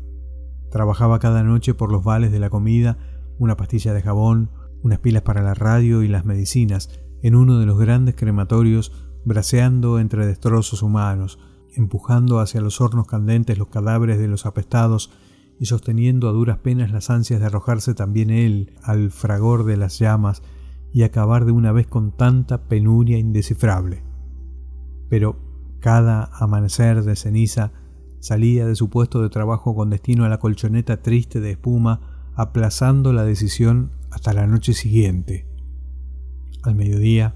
Trabajaba 0.73 1.21
cada 1.21 1.45
noche 1.45 1.75
por 1.75 1.93
los 1.93 2.02
vales 2.02 2.33
de 2.33 2.40
la 2.40 2.50
comida, 2.50 2.99
una 3.38 3.57
pastilla 3.57 3.95
de 3.95 4.02
jabón, 4.02 4.50
unas 4.83 4.99
pilas 4.99 5.23
para 5.23 5.43
la 5.43 5.54
radio 5.54 6.02
y 6.02 6.09
las 6.09 6.25
medicinas, 6.25 6.90
en 7.23 7.37
uno 7.37 7.61
de 7.61 7.66
los 7.66 7.78
grandes 7.78 8.16
crematorios, 8.16 8.93
braceando 9.25 10.00
entre 10.00 10.26
destrozos 10.26 10.83
humanos, 10.83 11.38
empujando 11.76 12.40
hacia 12.40 12.61
los 12.61 12.81
hornos 12.81 13.07
candentes 13.07 13.59
los 13.59 13.69
cadáveres 13.69 14.19
de 14.19 14.28
los 14.28 14.47
apestados 14.47 15.11
y 15.59 15.66
sosteniendo 15.66 16.28
a 16.28 16.33
duras 16.33 16.59
penas 16.59 16.90
las 16.90 17.11
ansias 17.11 17.40
de 17.40 17.47
arrojarse 17.47 17.95
también 17.95 18.31
él 18.31 18.73
al 18.83 19.11
fragor 19.11 19.64
de 19.64 19.76
las 19.76 19.99
llamas 19.99 20.43
y 20.93 21.02
acabar 21.02 21.45
de 21.45 21.52
una 21.52 21.73
vez 21.73 21.87
con 21.87 22.12
tanta 22.12 22.69
penuria 22.69 23.19
indescifrable. 23.19 24.02
Pero 25.09 25.38
cada 25.81 26.31
amanecer 26.33 27.02
de 27.02 27.16
ceniza 27.16 27.73
salía 28.21 28.66
de 28.66 28.75
su 28.75 28.88
puesto 28.88 29.21
de 29.21 29.28
trabajo 29.28 29.75
con 29.75 29.90
destino 29.90 30.25
a 30.25 30.28
la 30.28 30.38
colchoneta 30.38 31.02
triste 31.02 31.40
de 31.40 31.52
espuma, 31.52 32.31
aplazando 32.35 33.12
la 33.12 33.25
decisión 33.25 33.93
hasta 34.11 34.33
la 34.33 34.47
noche 34.47 34.73
siguiente. 34.73 35.47
Al 36.62 36.75
mediodía, 36.75 37.35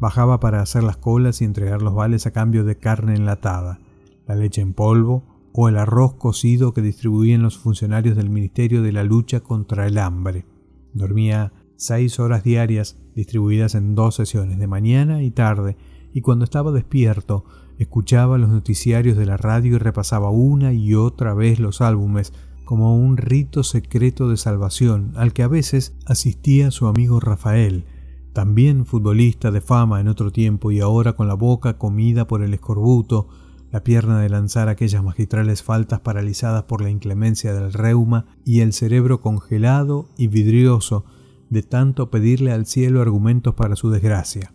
Bajaba 0.00 0.40
para 0.40 0.62
hacer 0.62 0.82
las 0.82 0.96
colas 0.96 1.42
y 1.42 1.44
entregar 1.44 1.82
los 1.82 1.94
vales 1.94 2.26
a 2.26 2.30
cambio 2.30 2.64
de 2.64 2.78
carne 2.78 3.14
enlatada, 3.14 3.80
la 4.26 4.34
leche 4.34 4.62
en 4.62 4.72
polvo 4.72 5.24
o 5.52 5.68
el 5.68 5.76
arroz 5.76 6.14
cocido 6.14 6.72
que 6.72 6.80
distribuían 6.80 7.42
los 7.42 7.58
funcionarios 7.58 8.16
del 8.16 8.30
Ministerio 8.30 8.82
de 8.82 8.92
la 8.92 9.04
Lucha 9.04 9.40
contra 9.40 9.86
el 9.86 9.98
Hambre. 9.98 10.46
Dormía 10.94 11.52
seis 11.76 12.18
horas 12.18 12.44
diarias 12.44 12.96
distribuidas 13.14 13.74
en 13.74 13.94
dos 13.94 14.14
sesiones, 14.14 14.58
de 14.58 14.66
mañana 14.66 15.22
y 15.22 15.30
tarde, 15.30 15.76
y 16.12 16.22
cuando 16.22 16.44
estaba 16.44 16.72
despierto 16.72 17.44
escuchaba 17.78 18.38
los 18.38 18.50
noticiarios 18.50 19.16
de 19.16 19.26
la 19.26 19.36
radio 19.36 19.76
y 19.76 19.78
repasaba 19.78 20.30
una 20.30 20.72
y 20.72 20.94
otra 20.94 21.34
vez 21.34 21.58
los 21.60 21.80
álbumes 21.80 22.32
como 22.64 22.96
un 22.96 23.16
rito 23.16 23.64
secreto 23.64 24.28
de 24.28 24.36
salvación 24.36 25.12
al 25.16 25.32
que 25.32 25.42
a 25.42 25.48
veces 25.48 25.96
asistía 26.06 26.70
su 26.70 26.86
amigo 26.86 27.20
Rafael, 27.20 27.84
también 28.32 28.86
futbolista 28.86 29.50
de 29.50 29.60
fama 29.60 30.00
en 30.00 30.08
otro 30.08 30.30
tiempo 30.30 30.70
y 30.70 30.80
ahora 30.80 31.14
con 31.14 31.28
la 31.28 31.34
boca 31.34 31.78
comida 31.78 32.26
por 32.26 32.42
el 32.42 32.54
escorbuto, 32.54 33.28
la 33.70 33.82
pierna 33.84 34.20
de 34.20 34.28
lanzar 34.28 34.68
aquellas 34.68 35.02
magistrales 35.02 35.62
faltas 35.62 36.00
paralizadas 36.00 36.64
por 36.64 36.82
la 36.82 36.90
inclemencia 36.90 37.54
del 37.54 37.72
reuma 37.72 38.26
y 38.44 38.60
el 38.60 38.72
cerebro 38.72 39.20
congelado 39.20 40.08
y 40.16 40.28
vidrioso 40.28 41.04
de 41.50 41.62
tanto 41.62 42.10
pedirle 42.10 42.52
al 42.52 42.66
cielo 42.66 43.00
argumentos 43.00 43.54
para 43.54 43.76
su 43.76 43.90
desgracia. 43.90 44.52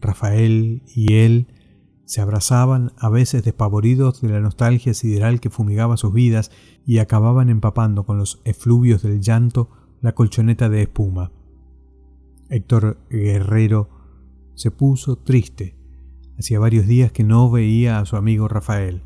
Rafael 0.00 0.82
y 0.94 1.14
él 1.14 1.48
se 2.04 2.20
abrazaban 2.20 2.92
a 2.96 3.10
veces 3.10 3.44
despavoridos 3.44 4.22
de 4.22 4.30
la 4.30 4.40
nostalgia 4.40 4.94
sideral 4.94 5.40
que 5.40 5.50
fumigaba 5.50 5.96
sus 5.96 6.12
vidas 6.12 6.50
y 6.86 6.98
acababan 6.98 7.50
empapando 7.50 8.04
con 8.04 8.18
los 8.18 8.40
efluvios 8.44 9.02
del 9.02 9.20
llanto 9.20 9.68
la 10.00 10.14
colchoneta 10.14 10.68
de 10.68 10.82
espuma. 10.82 11.32
Héctor 12.50 12.98
Guerrero 13.10 13.90
se 14.54 14.70
puso 14.70 15.16
triste. 15.16 15.76
Hacía 16.38 16.58
varios 16.58 16.86
días 16.86 17.12
que 17.12 17.24
no 17.24 17.50
veía 17.50 17.98
a 17.98 18.06
su 18.06 18.16
amigo 18.16 18.48
Rafael. 18.48 19.02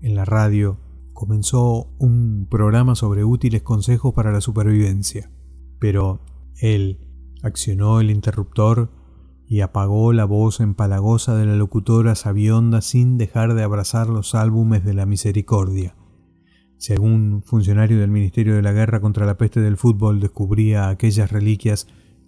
En 0.00 0.14
la 0.14 0.24
radio 0.24 0.78
comenzó 1.12 1.88
un 1.98 2.46
programa 2.50 2.94
sobre 2.94 3.24
útiles 3.24 3.62
consejos 3.62 4.12
para 4.12 4.32
la 4.32 4.40
supervivencia, 4.40 5.30
pero 5.78 6.20
él 6.58 6.98
accionó 7.42 8.00
el 8.00 8.10
interruptor 8.10 8.90
y 9.46 9.60
apagó 9.60 10.12
la 10.12 10.24
voz 10.24 10.60
empalagosa 10.60 11.36
de 11.36 11.46
la 11.46 11.54
locutora 11.54 12.16
sabionda 12.16 12.80
sin 12.80 13.18
dejar 13.18 13.54
de 13.54 13.62
abrazar 13.62 14.08
los 14.08 14.34
álbumes 14.34 14.84
de 14.84 14.94
la 14.94 15.06
misericordia. 15.06 15.94
Si 16.78 16.92
algún 16.92 17.42
funcionario 17.44 17.98
del 18.00 18.10
Ministerio 18.10 18.56
de 18.56 18.62
la 18.62 18.72
Guerra 18.72 19.00
contra 19.00 19.24
la 19.24 19.38
Peste 19.38 19.60
del 19.60 19.76
Fútbol 19.76 20.20
descubría 20.20 20.88
aquellas 20.88 21.30
reliquias, 21.30 21.86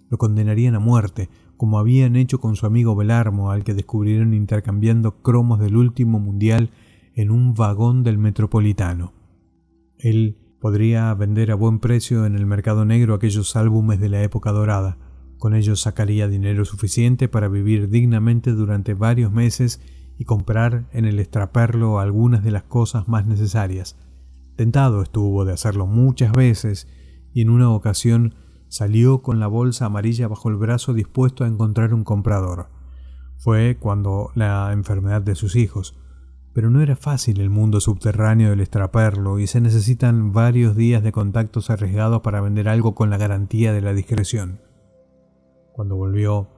lo 0.09 0.17
condenarían 0.17 0.75
a 0.75 0.79
muerte, 0.79 1.29
como 1.55 1.79
habían 1.79 2.15
hecho 2.15 2.39
con 2.39 2.55
su 2.55 2.65
amigo 2.65 2.95
Belarmo, 2.95 3.51
al 3.51 3.63
que 3.63 3.73
descubrieron 3.73 4.33
intercambiando 4.33 5.21
cromos 5.21 5.59
del 5.59 5.77
último 5.77 6.19
mundial 6.19 6.71
en 7.15 7.31
un 7.31 7.53
vagón 7.53 8.03
del 8.03 8.17
metropolitano. 8.17 9.13
Él 9.97 10.37
podría 10.59 11.13
vender 11.13 11.51
a 11.51 11.55
buen 11.55 11.79
precio 11.79 12.25
en 12.25 12.35
el 12.35 12.45
mercado 12.45 12.85
negro 12.85 13.13
aquellos 13.13 13.55
álbumes 13.55 13.99
de 13.99 14.09
la 14.09 14.23
época 14.23 14.51
dorada. 14.51 14.97
Con 15.37 15.55
ellos 15.55 15.81
sacaría 15.81 16.27
dinero 16.27 16.65
suficiente 16.65 17.27
para 17.27 17.47
vivir 17.47 17.89
dignamente 17.89 18.51
durante 18.51 18.93
varios 18.93 19.31
meses 19.31 19.81
y 20.17 20.25
comprar 20.25 20.89
en 20.91 21.05
el 21.05 21.19
extraperlo 21.19 21.99
algunas 21.99 22.43
de 22.43 22.51
las 22.51 22.63
cosas 22.63 23.07
más 23.07 23.25
necesarias. 23.25 23.97
Tentado 24.57 25.01
estuvo 25.01 25.45
de 25.45 25.53
hacerlo 25.53 25.87
muchas 25.87 26.33
veces 26.33 26.87
y 27.33 27.41
en 27.41 27.49
una 27.49 27.69
ocasión 27.69 28.35
Salió 28.69 29.23
con 29.23 29.39
la 29.39 29.47
bolsa 29.47 29.85
amarilla 29.85 30.27
bajo 30.27 30.47
el 30.47 30.55
brazo 30.55 30.93
dispuesto 30.93 31.43
a 31.43 31.47
encontrar 31.47 31.93
un 31.93 32.03
comprador. 32.03 32.67
Fue 33.37 33.77
cuando 33.79 34.29
la 34.35 34.71
enfermedad 34.71 35.23
de 35.23 35.35
sus 35.35 35.55
hijos. 35.55 35.99
Pero 36.53 36.69
no 36.69 36.81
era 36.81 36.95
fácil 36.95 37.41
el 37.41 37.49
mundo 37.49 37.79
subterráneo 37.79 38.51
del 38.51 38.61
extraperlo 38.61 39.39
y 39.39 39.47
se 39.47 39.61
necesitan 39.61 40.33
varios 40.33 40.75
días 40.75 41.03
de 41.03 41.11
contactos 41.11 41.69
arriesgados 41.69 42.21
para 42.21 42.41
vender 42.41 42.69
algo 42.69 42.95
con 42.95 43.09
la 43.09 43.17
garantía 43.17 43.73
de 43.73 43.81
la 43.81 43.93
discreción. 43.93 44.61
Cuando 45.73 45.95
volvió, 45.95 46.49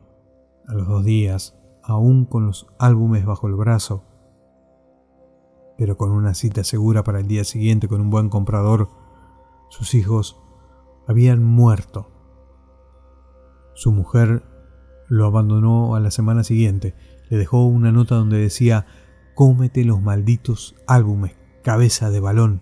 a 0.67 0.73
los 0.73 0.87
dos 0.87 1.03
días, 1.03 1.57
aún 1.83 2.25
con 2.25 2.47
los 2.47 2.67
álbumes 2.79 3.25
bajo 3.25 3.47
el 3.47 3.55
brazo, 3.55 4.03
pero 5.77 5.97
con 5.97 6.11
una 6.11 6.33
cita 6.33 6.63
segura 6.63 7.03
para 7.03 7.19
el 7.19 7.27
día 7.27 7.43
siguiente 7.43 7.87
con 7.87 8.01
un 8.01 8.09
buen 8.09 8.29
comprador, 8.29 8.89
sus 9.69 9.93
hijos 9.95 10.39
habían 11.07 11.43
muerto. 11.43 12.09
Su 13.73 13.91
mujer 13.91 14.43
lo 15.07 15.25
abandonó 15.25 15.95
a 15.95 15.99
la 15.99 16.11
semana 16.11 16.43
siguiente. 16.43 16.95
Le 17.29 17.37
dejó 17.37 17.65
una 17.65 17.91
nota 17.91 18.15
donde 18.15 18.37
decía, 18.37 18.85
cómete 19.35 19.83
los 19.83 20.01
malditos 20.01 20.75
álbumes, 20.87 21.33
cabeza 21.63 22.09
de 22.09 22.19
balón. 22.19 22.61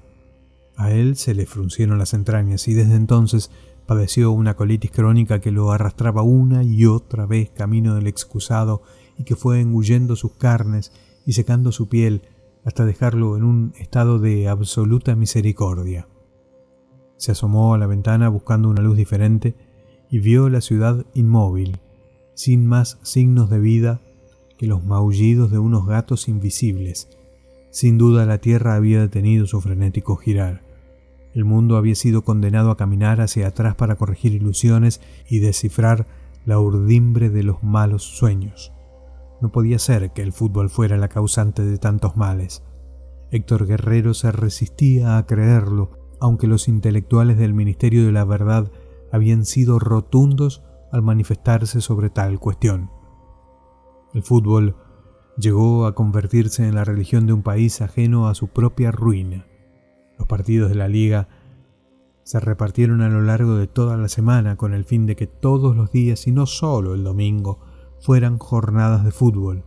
A 0.76 0.92
él 0.92 1.16
se 1.16 1.34
le 1.36 1.46
fruncieron 1.46 1.98
las 1.98 2.14
entrañas 2.14 2.68
y 2.68 2.74
desde 2.74 2.96
entonces 2.96 3.52
padeció 3.86 4.32
una 4.32 4.56
colitis 4.56 4.92
crónica 4.92 5.42
que 5.42 5.52
lo 5.52 5.72
arrastraba 5.72 6.22
una 6.22 6.64
y 6.64 6.86
otra 6.86 7.26
vez 7.26 7.50
camino 7.50 7.96
del 7.96 8.08
excusado 8.08 8.84
y 9.18 9.24
que 9.24 9.36
fue 9.36 9.60
engullendo 9.60 10.16
sus 10.16 10.34
carnes 10.34 10.92
y 11.26 11.34
secando 11.34 11.72
su 11.72 11.90
piel 11.90 12.22
hasta 12.64 12.86
dejarlo 12.86 13.36
en 13.36 13.44
un 13.44 13.74
estado 13.78 14.20
de 14.20 14.48
absoluta 14.48 15.16
misericordia. 15.16 16.08
Se 17.20 17.34
asomó 17.34 17.74
a 17.74 17.78
la 17.78 17.86
ventana 17.86 18.30
buscando 18.30 18.70
una 18.70 18.82
luz 18.82 18.96
diferente 18.96 19.54
y 20.10 20.20
vio 20.20 20.48
la 20.48 20.62
ciudad 20.62 21.06
inmóvil, 21.14 21.80
sin 22.34 22.66
más 22.66 22.98
signos 23.04 23.50
de 23.50 23.60
vida 23.60 24.00
que 24.58 24.68
los 24.68 24.86
maullidos 24.86 25.52
de 25.52 25.60
unos 25.60 25.86
gatos 25.86 26.30
invisibles. 26.30 27.10
Sin 27.72 27.98
duda 27.98 28.26
la 28.26 28.38
tierra 28.38 28.76
había 28.76 29.02
detenido 29.02 29.48
su 29.48 29.60
frenético 29.60 30.16
girar. 30.16 30.64
el 31.34 31.44
mundo 31.44 31.76
había 31.76 31.94
sido 31.94 32.24
condenado 32.24 32.72
a 32.72 32.78
caminar 32.78 33.20
hacia 33.20 33.48
atrás 33.48 33.76
para 33.76 33.98
corregir 33.98 34.34
ilusiones 34.34 35.02
y 35.30 35.40
descifrar 35.40 36.08
la 36.46 36.58
urdimbre 36.58 37.30
de 37.30 37.44
los 37.44 37.62
malos 37.64 38.04
sueños. 38.04 38.72
No 39.42 39.52
podía 39.52 39.78
ser 39.78 40.12
que 40.12 40.22
el 40.22 40.32
fútbol 40.32 40.70
fuera 40.70 40.96
la 40.96 41.10
causante 41.10 41.64
de 41.64 41.78
tantos 41.80 42.16
males. 42.16 42.64
Héctor 43.30 43.68
Guerrero 43.68 44.14
se 44.14 44.32
resistía 44.32 45.18
a 45.18 45.26
creerlo, 45.26 45.99
aunque 46.20 46.48
los 46.48 46.68
intelectuales 46.68 47.38
del 47.38 47.54
Ministerio 47.54 48.06
de 48.06 48.12
la 48.12 48.26
Verdad 48.26 48.72
habían 49.12 49.46
sido 49.46 49.80
rotundos 49.80 50.64
al 50.92 51.02
manifestarse 51.02 51.82
sobre 51.82 52.10
tal 52.10 52.40
cuestión. 52.40 52.90
El 54.14 54.24
fútbol 54.24 54.76
llegó 55.38 55.86
a 55.86 55.96
convertirse 55.96 56.68
en 56.68 56.76
la 56.76 56.84
religión 56.84 57.26
de 57.26 57.34
un 57.34 57.44
país 57.44 57.82
ajeno 57.82 58.28
a 58.28 58.36
su 58.36 58.48
propia 58.48 58.92
ruina. 58.92 59.46
Los 60.18 60.28
partidos 60.28 60.70
de 60.70 60.76
la 60.76 60.88
liga 60.88 61.30
se 62.24 62.40
repartieron 62.40 63.02
a 63.02 63.10
lo 63.10 63.22
largo 63.22 63.56
de 63.56 63.68
toda 63.68 63.98
la 63.98 64.10
semana 64.10 64.56
con 64.56 64.74
el 64.74 64.86
fin 64.86 65.06
de 65.06 65.16
que 65.16 65.28
todos 65.28 65.76
los 65.76 65.92
días 65.92 66.28
y 66.28 66.32
no 66.32 66.46
solo 66.46 66.94
el 66.94 67.04
domingo 67.04 67.60
fueran 68.00 68.38
jornadas 68.38 69.04
de 69.04 69.12
fútbol. 69.12 69.66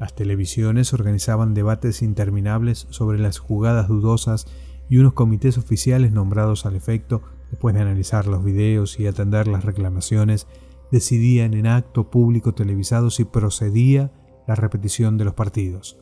Las 0.00 0.14
televisiones 0.14 0.92
organizaban 0.92 1.54
debates 1.54 2.02
interminables 2.02 2.86
sobre 2.90 3.18
las 3.18 3.38
jugadas 3.38 3.88
dudosas 3.88 4.46
y 4.88 4.98
unos 4.98 5.14
comités 5.14 5.58
oficiales 5.58 6.12
nombrados 6.12 6.66
al 6.66 6.76
efecto, 6.76 7.22
después 7.50 7.74
de 7.74 7.82
analizar 7.82 8.26
los 8.26 8.44
videos 8.44 8.98
y 9.00 9.06
atender 9.06 9.48
las 9.48 9.64
reclamaciones, 9.64 10.46
decidían 10.90 11.54
en 11.54 11.66
acto 11.66 12.10
público 12.10 12.54
televisado 12.54 13.10
si 13.10 13.24
procedía 13.24 14.12
la 14.46 14.54
repetición 14.54 15.16
de 15.16 15.24
los 15.24 15.34
partidos. 15.34 15.98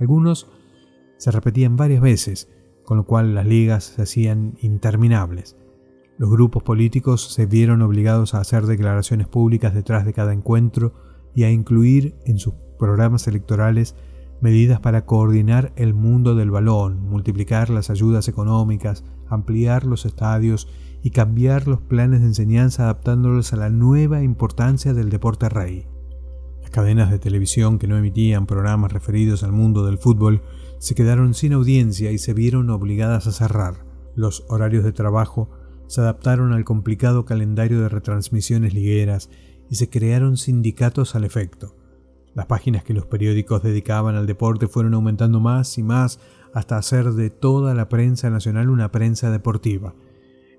Algunos 0.00 0.50
se 1.18 1.30
repetían 1.30 1.76
varias 1.76 2.02
veces, 2.02 2.50
con 2.84 2.96
lo 2.96 3.06
cual 3.06 3.34
las 3.34 3.46
ligas 3.46 3.84
se 3.84 4.02
hacían 4.02 4.56
interminables. 4.60 5.56
Los 6.18 6.30
grupos 6.30 6.62
políticos 6.62 7.32
se 7.32 7.46
vieron 7.46 7.82
obligados 7.82 8.34
a 8.34 8.40
hacer 8.40 8.66
declaraciones 8.66 9.28
públicas 9.28 9.74
detrás 9.74 10.04
de 10.04 10.12
cada 10.12 10.32
encuentro 10.32 10.92
y 11.34 11.44
a 11.44 11.50
incluir 11.50 12.16
en 12.26 12.38
sus 12.38 12.54
programas 12.78 13.26
electorales 13.28 13.94
medidas 14.42 14.80
para 14.80 15.06
coordinar 15.06 15.72
el 15.76 15.94
mundo 15.94 16.34
del 16.34 16.50
balón, 16.50 17.00
multiplicar 17.08 17.70
las 17.70 17.90
ayudas 17.90 18.28
económicas, 18.28 19.04
ampliar 19.28 19.84
los 19.84 20.04
estadios 20.04 20.68
y 21.02 21.10
cambiar 21.10 21.68
los 21.68 21.80
planes 21.80 22.20
de 22.20 22.26
enseñanza 22.26 22.84
adaptándolos 22.84 23.52
a 23.52 23.56
la 23.56 23.70
nueva 23.70 24.22
importancia 24.22 24.94
del 24.94 25.10
deporte 25.10 25.48
rey. 25.48 25.86
Las 26.60 26.70
cadenas 26.70 27.10
de 27.10 27.18
televisión 27.18 27.78
que 27.78 27.86
no 27.86 27.96
emitían 27.96 28.46
programas 28.46 28.92
referidos 28.92 29.42
al 29.42 29.52
mundo 29.52 29.86
del 29.86 29.98
fútbol 29.98 30.42
se 30.78 30.94
quedaron 30.94 31.34
sin 31.34 31.52
audiencia 31.52 32.10
y 32.10 32.18
se 32.18 32.34
vieron 32.34 32.68
obligadas 32.70 33.26
a 33.26 33.32
cerrar. 33.32 33.84
Los 34.14 34.44
horarios 34.48 34.84
de 34.84 34.92
trabajo 34.92 35.50
se 35.86 36.00
adaptaron 36.00 36.52
al 36.52 36.64
complicado 36.64 37.24
calendario 37.24 37.80
de 37.80 37.88
retransmisiones 37.88 38.74
ligueras 38.74 39.30
y 39.70 39.76
se 39.76 39.88
crearon 39.88 40.36
sindicatos 40.36 41.14
al 41.14 41.24
efecto. 41.24 41.76
Las 42.34 42.46
páginas 42.46 42.82
que 42.82 42.94
los 42.94 43.06
periódicos 43.06 43.62
dedicaban 43.62 44.16
al 44.16 44.26
deporte 44.26 44.66
fueron 44.66 44.94
aumentando 44.94 45.40
más 45.40 45.76
y 45.76 45.82
más 45.82 46.18
hasta 46.54 46.76
hacer 46.76 47.12
de 47.12 47.30
toda 47.30 47.74
la 47.74 47.88
prensa 47.88 48.30
nacional 48.30 48.70
una 48.70 48.90
prensa 48.90 49.30
deportiva. 49.30 49.94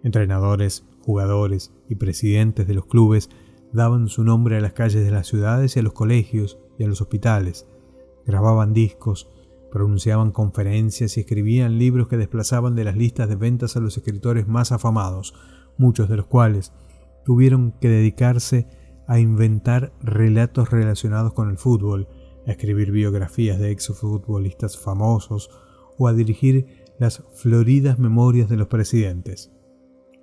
Entrenadores, 0.04 0.86
jugadores 1.02 1.74
y 1.90 1.96
presidentes 1.96 2.68
de 2.68 2.74
los 2.76 2.86
clubes 2.86 3.30
daban 3.72 4.08
su 4.08 4.24
nombre 4.24 4.58
a 4.58 4.62
las 4.62 4.74
calles 4.74 5.04
de 5.04 5.12
las 5.12 5.28
ciudades 5.28 5.76
y 5.76 5.80
a 5.80 5.84
los 5.84 5.94
colegios 5.94 6.60
y 6.78 6.84
a 6.84 6.88
los 6.88 7.02
hospitales. 7.02 7.66
Grababan 8.26 8.74
discos, 8.74 9.30
pronunciaban 9.72 10.32
conferencias 10.32 11.18
y 11.18 11.22
escribían 11.22 11.80
libros 11.80 12.08
que 12.08 12.18
desplazaban 12.18 12.76
de 12.76 12.84
las 12.84 12.96
listas 12.96 13.28
de 13.30 13.36
ventas 13.36 13.76
a 13.76 13.80
los 13.80 13.98
escritores 13.98 14.48
más 14.48 14.72
afamados, 14.72 15.34
muchos 15.78 16.08
de 16.08 16.18
los 16.18 16.28
cuales 16.28 16.72
tuvieron 17.26 17.72
que 17.82 17.90
dedicarse 17.90 18.68
a 19.08 19.20
inventar 19.20 19.94
relatos 20.02 20.72
relacionados 20.72 21.34
con 21.34 21.50
el 21.50 21.58
fútbol, 21.58 22.08
a 22.48 22.52
escribir 22.52 22.92
biografías 22.92 23.60
de 23.60 23.72
exfutbolistas 23.72 24.78
famosos 24.78 25.50
o 25.98 26.08
a 26.08 26.14
dirigir 26.14 26.84
las 27.00 27.24
floridas 27.36 28.00
memorias 28.00 28.50
de 28.50 28.58
los 28.58 28.68
presidentes. 28.68 29.52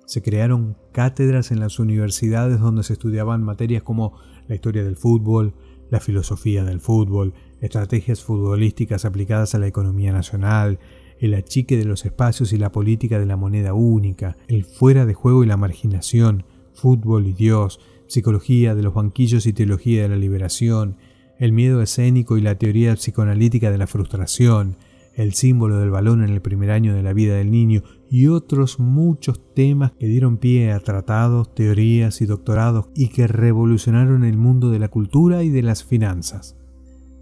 Se 0.05 0.21
crearon 0.21 0.77
cátedras 0.91 1.51
en 1.51 1.59
las 1.59 1.79
universidades 1.79 2.59
donde 2.59 2.83
se 2.83 2.93
estudiaban 2.93 3.43
materias 3.43 3.83
como 3.83 4.19
la 4.47 4.55
historia 4.55 4.83
del 4.83 4.97
fútbol, 4.97 5.53
la 5.89 5.99
filosofía 5.99 6.63
del 6.63 6.81
fútbol, 6.81 7.33
estrategias 7.59 8.23
futbolísticas 8.23 9.05
aplicadas 9.05 9.55
a 9.55 9.59
la 9.59 9.67
economía 9.67 10.11
nacional, 10.11 10.79
el 11.19 11.33
achique 11.35 11.77
de 11.77 11.85
los 11.85 12.03
espacios 12.05 12.51
y 12.51 12.57
la 12.57 12.71
política 12.71 13.19
de 13.19 13.25
la 13.25 13.37
moneda 13.37 13.73
única, 13.73 14.37
el 14.47 14.65
fuera 14.65 15.05
de 15.05 15.13
juego 15.13 15.43
y 15.43 15.47
la 15.47 15.57
marginación, 15.57 16.45
fútbol 16.73 17.27
y 17.27 17.33
Dios, 17.33 17.79
psicología 18.11 18.75
de 18.75 18.83
los 18.83 18.93
banquillos 18.93 19.45
y 19.45 19.53
teología 19.53 20.03
de 20.03 20.09
la 20.09 20.17
liberación, 20.17 20.97
el 21.39 21.53
miedo 21.53 21.81
escénico 21.81 22.37
y 22.37 22.41
la 22.41 22.57
teoría 22.57 22.93
psicoanalítica 22.95 23.71
de 23.71 23.77
la 23.77 23.87
frustración, 23.87 24.75
el 25.15 25.33
símbolo 25.33 25.79
del 25.79 25.91
balón 25.91 26.21
en 26.21 26.29
el 26.29 26.41
primer 26.41 26.71
año 26.71 26.93
de 26.93 27.03
la 27.03 27.13
vida 27.13 27.35
del 27.35 27.51
niño 27.51 27.83
y 28.09 28.27
otros 28.27 28.79
muchos 28.79 29.53
temas 29.53 29.93
que 29.93 30.07
dieron 30.07 30.37
pie 30.37 30.73
a 30.73 30.79
tratados, 30.81 31.55
teorías 31.55 32.21
y 32.21 32.25
doctorados 32.25 32.89
y 32.95 33.07
que 33.07 33.27
revolucionaron 33.27 34.25
el 34.25 34.37
mundo 34.37 34.71
de 34.71 34.79
la 34.79 34.89
cultura 34.89 35.43
y 35.43 35.49
de 35.49 35.63
las 35.63 35.85
finanzas. 35.85 36.57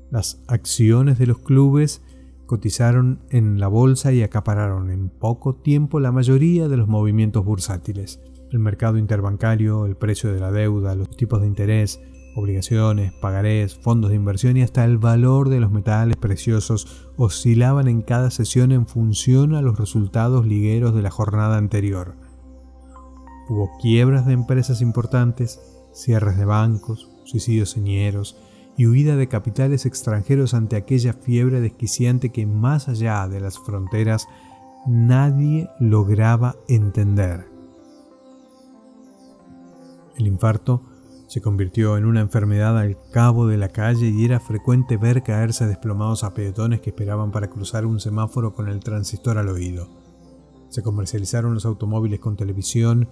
Las 0.09 0.41
acciones 0.47 1.19
de 1.19 1.27
los 1.27 1.37
clubes 1.37 2.01
cotizaron 2.47 3.19
en 3.29 3.59
la 3.59 3.67
bolsa 3.67 4.11
y 4.11 4.23
acapararon 4.23 4.89
en 4.89 5.09
poco 5.09 5.53
tiempo 5.55 5.99
la 5.99 6.11
mayoría 6.11 6.67
de 6.67 6.77
los 6.77 6.87
movimientos 6.87 7.45
bursátiles. 7.45 8.19
El 8.51 8.59
mercado 8.59 8.97
interbancario, 8.97 9.85
el 9.85 9.95
precio 9.95 10.33
de 10.33 10.39
la 10.39 10.51
deuda, 10.51 10.95
los 10.95 11.09
tipos 11.15 11.41
de 11.41 11.47
interés, 11.47 12.01
obligaciones, 12.35 13.13
pagarés, 13.13 13.75
fondos 13.75 14.09
de 14.09 14.15
inversión 14.15 14.57
y 14.57 14.63
hasta 14.63 14.83
el 14.85 14.97
valor 14.97 15.49
de 15.49 15.59
los 15.59 15.71
metales 15.71 16.17
preciosos 16.17 17.09
oscilaban 17.17 17.87
en 17.87 18.01
cada 18.01 18.31
sesión 18.31 18.71
en 18.71 18.87
función 18.87 19.53
a 19.53 19.61
los 19.61 19.77
resultados 19.77 20.45
ligueros 20.45 20.95
de 20.95 21.01
la 21.01 21.11
jornada 21.11 21.57
anterior. 21.57 22.15
Hubo 23.49 23.69
quiebras 23.81 24.25
de 24.25 24.33
empresas 24.33 24.81
importantes, 24.81 25.59
cierres 25.93 26.37
de 26.37 26.45
bancos, 26.45 27.09
suicidios 27.25 27.69
señeros, 27.69 28.37
y 28.77 28.87
huida 28.87 29.17
de 29.17 29.27
capitales 29.27 29.85
extranjeros 29.85 30.53
ante 30.53 30.77
aquella 30.77 31.13
fiebre 31.13 31.59
desquiciante 31.59 32.29
que 32.29 32.45
más 32.45 32.87
allá 32.87 33.27
de 33.27 33.41
las 33.41 33.59
fronteras 33.59 34.27
nadie 34.87 35.69
lograba 35.79 36.55
entender. 36.69 37.48
El 40.19 40.27
infarto 40.27 40.83
se 41.27 41.41
convirtió 41.41 41.97
en 41.97 42.05
una 42.05 42.19
enfermedad 42.19 42.77
al 42.77 42.97
cabo 43.11 43.47
de 43.47 43.57
la 43.57 43.69
calle 43.69 44.09
y 44.09 44.25
era 44.25 44.39
frecuente 44.39 44.97
ver 44.97 45.23
caerse 45.23 45.65
desplomados 45.65 46.23
a 46.23 46.33
peatones 46.33 46.81
que 46.81 46.89
esperaban 46.89 47.31
para 47.31 47.49
cruzar 47.49 47.85
un 47.85 47.99
semáforo 47.99 48.53
con 48.53 48.67
el 48.67 48.81
transistor 48.81 49.37
al 49.37 49.47
oído. 49.47 49.87
Se 50.67 50.83
comercializaron 50.83 51.53
los 51.53 51.65
automóviles 51.65 52.19
con 52.19 52.35
televisión 52.35 53.07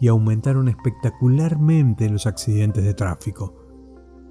y 0.00 0.08
aumentaron 0.08 0.68
espectacularmente 0.68 2.10
los 2.10 2.26
accidentes 2.26 2.84
de 2.84 2.94
tráfico. 2.94 3.54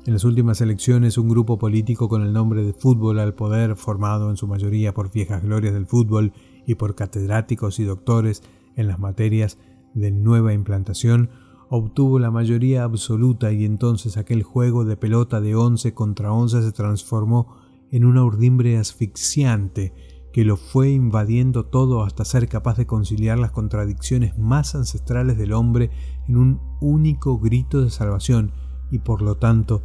En 0.06 0.14
las 0.14 0.24
últimas 0.24 0.62
elecciones, 0.62 1.18
un 1.18 1.30
grupo 1.30 1.58
político 1.58 2.10
con 2.10 2.22
el 2.22 2.32
nombre 2.32 2.64
de 2.64 2.74
Fútbol 2.74 3.20
al 3.20 3.34
Poder, 3.34 3.76
formado 3.76 4.30
en 4.30 4.38
su 4.38 4.48
mayoría 4.48 4.94
por 4.94 5.12
viejas 5.12 5.44
glorias 5.44 5.74
del 5.74 5.88
fútbol 5.88 6.34
y 6.66 6.76
por 6.76 6.96
catedráticos 6.96 7.80
y 7.80 7.86
doctores 7.86 8.44
en 8.76 8.88
las 8.88 9.00
materias 9.00 9.58
de 9.94 10.12
nueva 10.12 10.54
implantación, 10.54 11.30
obtuvo 11.70 12.18
la 12.20 12.32
mayoría 12.32 12.84
absoluta 12.84 13.52
y 13.52 13.64
entonces 13.64 14.18
aquel 14.18 14.44
juego 14.44 14.86
de 14.86 14.98
pelota 14.98 15.40
de 15.40 15.56
11 15.56 15.94
contra 15.94 16.34
11 16.34 16.64
se 16.64 16.72
transformó 16.72 17.56
en 17.92 18.06
una 18.06 18.24
urdimbre 18.24 18.78
asfixiante 18.78 19.94
que 20.34 20.46
lo 20.46 20.58
fue 20.58 20.90
invadiendo 20.92 21.66
todo 21.66 22.04
hasta 22.04 22.26
ser 22.26 22.48
capaz 22.48 22.78
de 22.78 22.86
conciliar 22.86 23.40
las 23.40 23.52
contradicciones 23.52 24.38
más 24.38 24.76
ancestrales 24.76 25.38
del 25.38 25.54
hombre 25.54 25.92
en 26.28 26.38
un 26.38 26.62
único 26.82 27.40
grito 27.40 27.84
de 27.84 27.90
salvación 27.90 28.52
y 28.92 29.00
por 29.00 29.22
lo 29.22 29.38
tanto 29.38 29.84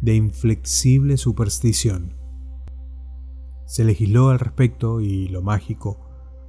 de 0.00 0.14
inflexible 0.14 1.16
superstición. 1.16 2.14
Se 3.66 3.84
legisló 3.84 4.30
al 4.30 4.38
respecto 4.38 5.00
y 5.00 5.28
lo 5.28 5.42
mágico, 5.42 5.98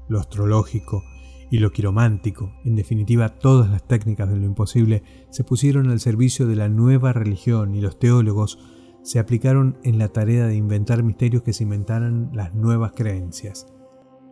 lo 0.08 0.20
astrológico 0.20 1.04
y 1.52 1.60
lo 1.60 1.72
quiromántico, 1.72 2.54
en 2.64 2.76
definitiva 2.76 3.30
todas 3.40 3.70
las 3.70 3.88
técnicas 3.88 4.30
de 4.30 4.38
lo 4.38 4.46
imposible, 4.46 5.04
se 5.30 5.44
pusieron 5.44 5.90
al 5.90 6.00
servicio 6.00 6.48
de 6.48 6.56
la 6.56 6.70
nueva 6.70 7.14
religión 7.14 7.76
y 7.76 7.82
los 7.82 7.98
teólogos 7.98 8.60
se 9.02 9.20
aplicaron 9.20 9.78
en 9.84 9.98
la 9.98 10.10
tarea 10.10 10.46
de 10.46 10.56
inventar 10.56 11.04
misterios 11.04 11.44
que 11.44 11.54
cimentaran 11.54 12.30
las 12.34 12.54
nuevas 12.54 12.92
creencias. 12.96 13.66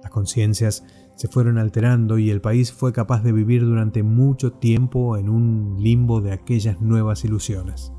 Las 0.04 0.12
conciencias 0.12 0.86
se 1.16 1.28
fueron 1.28 1.58
alterando 1.58 2.20
y 2.20 2.30
el 2.30 2.42
país 2.42 2.72
fue 2.72 2.94
capaz 2.94 3.24
de 3.24 3.32
vivir 3.32 3.66
durante 3.66 4.04
mucho 4.04 4.54
tiempo 4.54 5.18
en 5.18 5.30
un 5.30 5.78
limbo 5.80 6.22
de 6.22 6.32
aquellas 6.32 6.80
nuevas 6.82 7.26
ilusiones. 7.26 7.92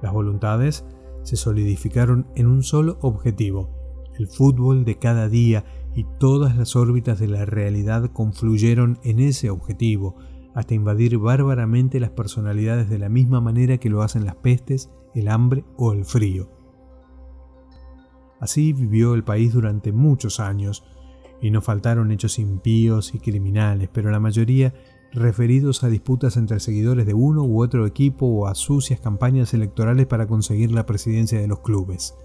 Las 0.00 0.12
voluntades 0.12 0.86
se 1.24 1.36
solidificaron 1.36 2.28
en 2.36 2.46
un 2.46 2.62
solo 2.62 2.98
objetivo, 3.02 3.78
el 4.18 4.28
fútbol 4.28 4.84
de 4.84 4.98
cada 4.98 5.28
día 5.28 5.64
y 5.98 6.06
todas 6.20 6.56
las 6.56 6.76
órbitas 6.76 7.18
de 7.18 7.26
la 7.26 7.44
realidad 7.44 8.12
confluyeron 8.12 9.00
en 9.02 9.18
ese 9.18 9.50
objetivo, 9.50 10.14
hasta 10.54 10.74
invadir 10.74 11.18
bárbaramente 11.18 11.98
las 11.98 12.10
personalidades 12.10 12.88
de 12.88 13.00
la 13.00 13.08
misma 13.08 13.40
manera 13.40 13.78
que 13.78 13.90
lo 13.90 14.02
hacen 14.02 14.24
las 14.24 14.36
pestes, 14.36 14.92
el 15.16 15.26
hambre 15.26 15.64
o 15.76 15.92
el 15.92 16.04
frío. 16.04 16.52
Así 18.38 18.72
vivió 18.72 19.14
el 19.14 19.24
país 19.24 19.52
durante 19.52 19.90
muchos 19.90 20.38
años, 20.38 20.84
y 21.40 21.50
no 21.50 21.62
faltaron 21.62 22.12
hechos 22.12 22.38
impíos 22.38 23.12
y 23.12 23.18
criminales, 23.18 23.88
pero 23.92 24.12
la 24.12 24.20
mayoría 24.20 24.74
referidos 25.12 25.82
a 25.82 25.88
disputas 25.88 26.36
entre 26.36 26.60
seguidores 26.60 27.06
de 27.06 27.14
uno 27.14 27.42
u 27.42 27.60
otro 27.60 27.86
equipo 27.86 28.26
o 28.26 28.46
a 28.46 28.54
sucias 28.54 29.00
campañas 29.00 29.52
electorales 29.52 30.06
para 30.06 30.28
conseguir 30.28 30.70
la 30.70 30.86
presidencia 30.86 31.40
de 31.40 31.48
los 31.48 31.58
clubes. 31.58 32.16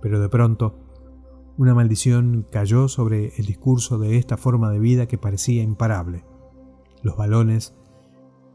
Pero 0.00 0.20
de 0.20 0.28
pronto, 0.28 0.78
una 1.60 1.74
maldición 1.74 2.46
cayó 2.50 2.88
sobre 2.88 3.34
el 3.36 3.44
discurso 3.44 3.98
de 3.98 4.16
esta 4.16 4.36
forma 4.36 4.70
de 4.70 4.78
vida 4.78 5.06
que 5.06 5.18
parecía 5.18 5.62
imparable. 5.62 6.24
Los 7.02 7.16
balones 7.16 7.76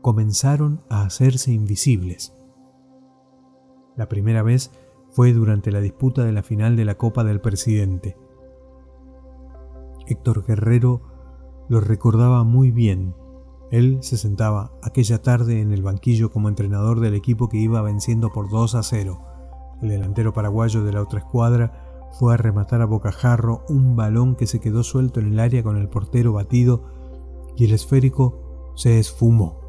comenzaron 0.01 0.81
a 0.89 1.03
hacerse 1.03 1.51
invisibles. 1.51 2.35
La 3.95 4.09
primera 4.09 4.41
vez 4.41 4.71
fue 5.11 5.33
durante 5.33 5.71
la 5.71 5.81
disputa 5.81 6.23
de 6.23 6.31
la 6.31 6.41
final 6.41 6.75
de 6.75 6.85
la 6.85 6.95
Copa 6.95 7.23
del 7.23 7.41
Presidente. 7.41 8.17
Héctor 10.07 10.43
Guerrero 10.45 11.03
lo 11.69 11.81
recordaba 11.81 12.43
muy 12.43 12.71
bien 12.71 13.13
él 13.71 13.97
se 14.01 14.17
sentaba 14.17 14.71
aquella 14.83 15.21
tarde 15.21 15.59
en 15.59 15.73
el 15.73 15.81
banquillo 15.81 16.31
como 16.31 16.49
entrenador 16.49 16.99
del 16.99 17.15
equipo 17.15 17.49
que 17.49 17.57
iba 17.57 17.81
venciendo 17.81 18.31
por 18.31 18.49
2 18.49 18.75
a 18.75 18.83
0. 18.83 19.19
El 19.81 19.89
delantero 19.89 20.33
paraguayo 20.33 20.83
de 20.83 20.93
la 20.93 21.01
otra 21.01 21.19
escuadra 21.19 21.84
fue 22.17 22.33
a 22.33 22.37
rematar 22.37 22.81
a 22.81 22.85
bocajarro 22.85 23.65
un 23.67 23.95
balón 23.95 24.35
que 24.35 24.47
se 24.47 24.59
quedó 24.59 24.83
suelto 24.83 25.19
en 25.19 25.33
el 25.33 25.39
área 25.39 25.63
con 25.63 25.77
el 25.77 25.89
portero 25.89 26.33
batido 26.33 26.83
y 27.57 27.65
el 27.65 27.73
esférico 27.73 28.71
se 28.75 28.99
esfumó. 28.99 29.61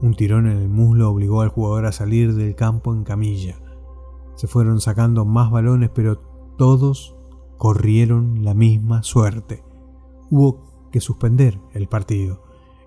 Un 0.00 0.14
tirón 0.14 0.46
en 0.46 0.58
el 0.58 0.68
muslo 0.68 1.10
obligó 1.10 1.42
al 1.42 1.50
jugador 1.50 1.86
a 1.86 1.92
salir 1.92 2.34
del 2.34 2.54
campo 2.54 2.92
en 2.92 3.04
camilla. 3.04 3.60
Se 4.34 4.46
fueron 4.46 4.80
sacando 4.80 5.24
más 5.24 5.50
balones, 5.50 5.90
pero 5.94 6.18
todos 6.56 7.16
corrieron 7.58 8.42
la 8.44 8.54
misma 8.54 9.02
suerte. 9.02 9.62
Hubo 10.30 10.88
que 10.90 11.00
suspender 11.00 11.60
el 11.72 11.86
partido. 11.86 12.42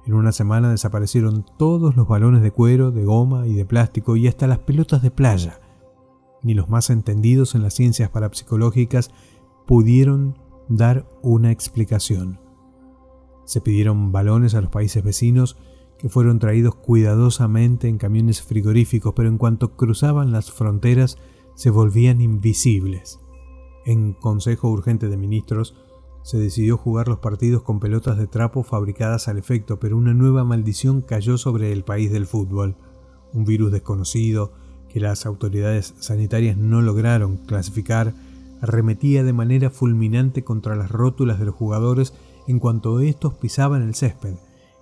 En 0.05 0.13
una 0.13 0.31
semana 0.31 0.69
desaparecieron 0.69 1.45
todos 1.57 1.95
los 1.95 2.07
balones 2.07 2.41
de 2.41 2.51
cuero, 2.51 2.91
de 2.91 3.05
goma 3.05 3.47
y 3.47 3.53
de 3.53 3.65
plástico 3.65 4.15
y 4.15 4.27
hasta 4.27 4.47
las 4.47 4.59
pelotas 4.59 5.01
de 5.01 5.11
playa. 5.11 5.61
Ni 6.45 6.53
los 6.53 6.69
más 6.69 6.91
entendidos 6.91 7.55
en 7.55 7.63
las 7.63 7.73
ciencias 7.73 8.11
parapsicológicas 8.11 9.09
pudieron 9.65 10.37
dar 10.69 11.09
una 11.23 11.51
explicación. 11.51 12.39
Se 13.45 13.61
pidieron 13.61 14.11
balones 14.11 14.53
a 14.53 14.61
los 14.61 14.69
países 14.69 15.03
vecinos 15.03 15.57
que 15.97 16.07
fueron 16.07 16.37
traídos 16.37 16.75
cuidadosamente 16.75 17.87
en 17.87 17.97
camiones 17.97 18.43
frigoríficos, 18.43 19.13
pero 19.15 19.27
en 19.27 19.39
cuanto 19.39 19.75
cruzaban 19.75 20.31
las 20.31 20.51
fronteras 20.51 21.17
se 21.55 21.71
volvían 21.71 22.21
invisibles. 22.21 23.19
En 23.83 24.13
Consejo 24.13 24.69
Urgente 24.69 25.09
de 25.09 25.17
Ministros 25.17 25.75
se 26.21 26.37
decidió 26.37 26.77
jugar 26.77 27.07
los 27.07 27.19
partidos 27.21 27.63
con 27.63 27.79
pelotas 27.79 28.19
de 28.19 28.27
trapo 28.27 28.61
fabricadas 28.61 29.27
al 29.29 29.39
efecto, 29.39 29.79
pero 29.79 29.97
una 29.97 30.13
nueva 30.13 30.43
maldición 30.43 31.01
cayó 31.01 31.39
sobre 31.39 31.71
el 31.71 31.83
país 31.83 32.11
del 32.11 32.27
fútbol. 32.27 32.77
Un 33.33 33.45
virus 33.45 33.71
desconocido 33.71 34.53
que 34.95 35.01
las 35.01 35.25
autoridades 35.25 35.93
sanitarias 35.99 36.55
no 36.55 36.81
lograron 36.81 37.35
clasificar 37.35 38.13
arremetía 38.61 39.25
de 39.25 39.33
manera 39.33 39.69
fulminante 39.69 40.45
contra 40.45 40.77
las 40.77 40.89
rótulas 40.89 41.37
de 41.37 41.43
los 41.43 41.53
jugadores 41.53 42.13
en 42.47 42.59
cuanto 42.59 43.01
estos 43.01 43.33
pisaban 43.33 43.81
el 43.81 43.93
césped, 43.93 44.35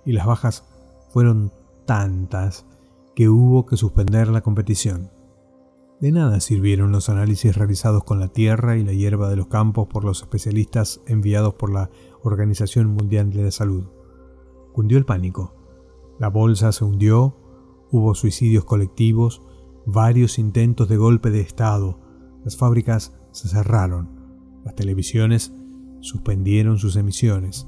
y 0.06 0.12
las 0.12 0.24
bajas 0.24 0.62
fueron 1.10 1.50
tantas 1.84 2.64
que 3.16 3.28
hubo 3.28 3.66
que 3.66 3.76
suspender 3.76 4.28
la 4.28 4.42
competición. 4.42 5.10
De 5.98 6.12
nada 6.12 6.38
sirvieron 6.38 6.92
los 6.92 7.08
análisis 7.08 7.56
realizados 7.56 8.04
con 8.04 8.20
la 8.20 8.28
tierra 8.28 8.76
y 8.76 8.84
la 8.84 8.92
hierba 8.92 9.28
de 9.28 9.34
los 9.34 9.48
campos 9.48 9.88
por 9.88 10.04
los 10.04 10.22
especialistas 10.22 11.00
enviados 11.08 11.54
por 11.54 11.72
la 11.72 11.90
Organización 12.22 12.86
Mundial 12.86 13.32
de 13.32 13.42
la 13.42 13.50
Salud. 13.50 13.86
Cundió 14.72 14.96
el 14.96 15.06
pánico. 15.06 15.56
La 16.20 16.28
bolsa 16.28 16.70
se 16.70 16.84
hundió, 16.84 17.36
hubo 17.90 18.14
suicidios 18.14 18.64
colectivos, 18.64 19.42
varios 19.86 20.38
intentos 20.38 20.88
de 20.88 20.96
golpe 20.96 21.30
de 21.30 21.40
Estado, 21.40 22.00
las 22.44 22.56
fábricas 22.56 23.14
se 23.32 23.48
cerraron, 23.48 24.08
las 24.64 24.74
televisiones 24.74 25.52
suspendieron 26.00 26.78
sus 26.78 26.96
emisiones, 26.96 27.66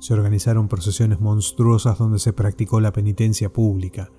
se 0.00 0.14
organizaron 0.14 0.68
procesiones 0.68 1.20
monstruosas 1.20 1.98
donde 1.98 2.18
se 2.18 2.32
practicó 2.32 2.80
la 2.80 2.92
penitencia 2.92 3.52
pública, 3.52 4.10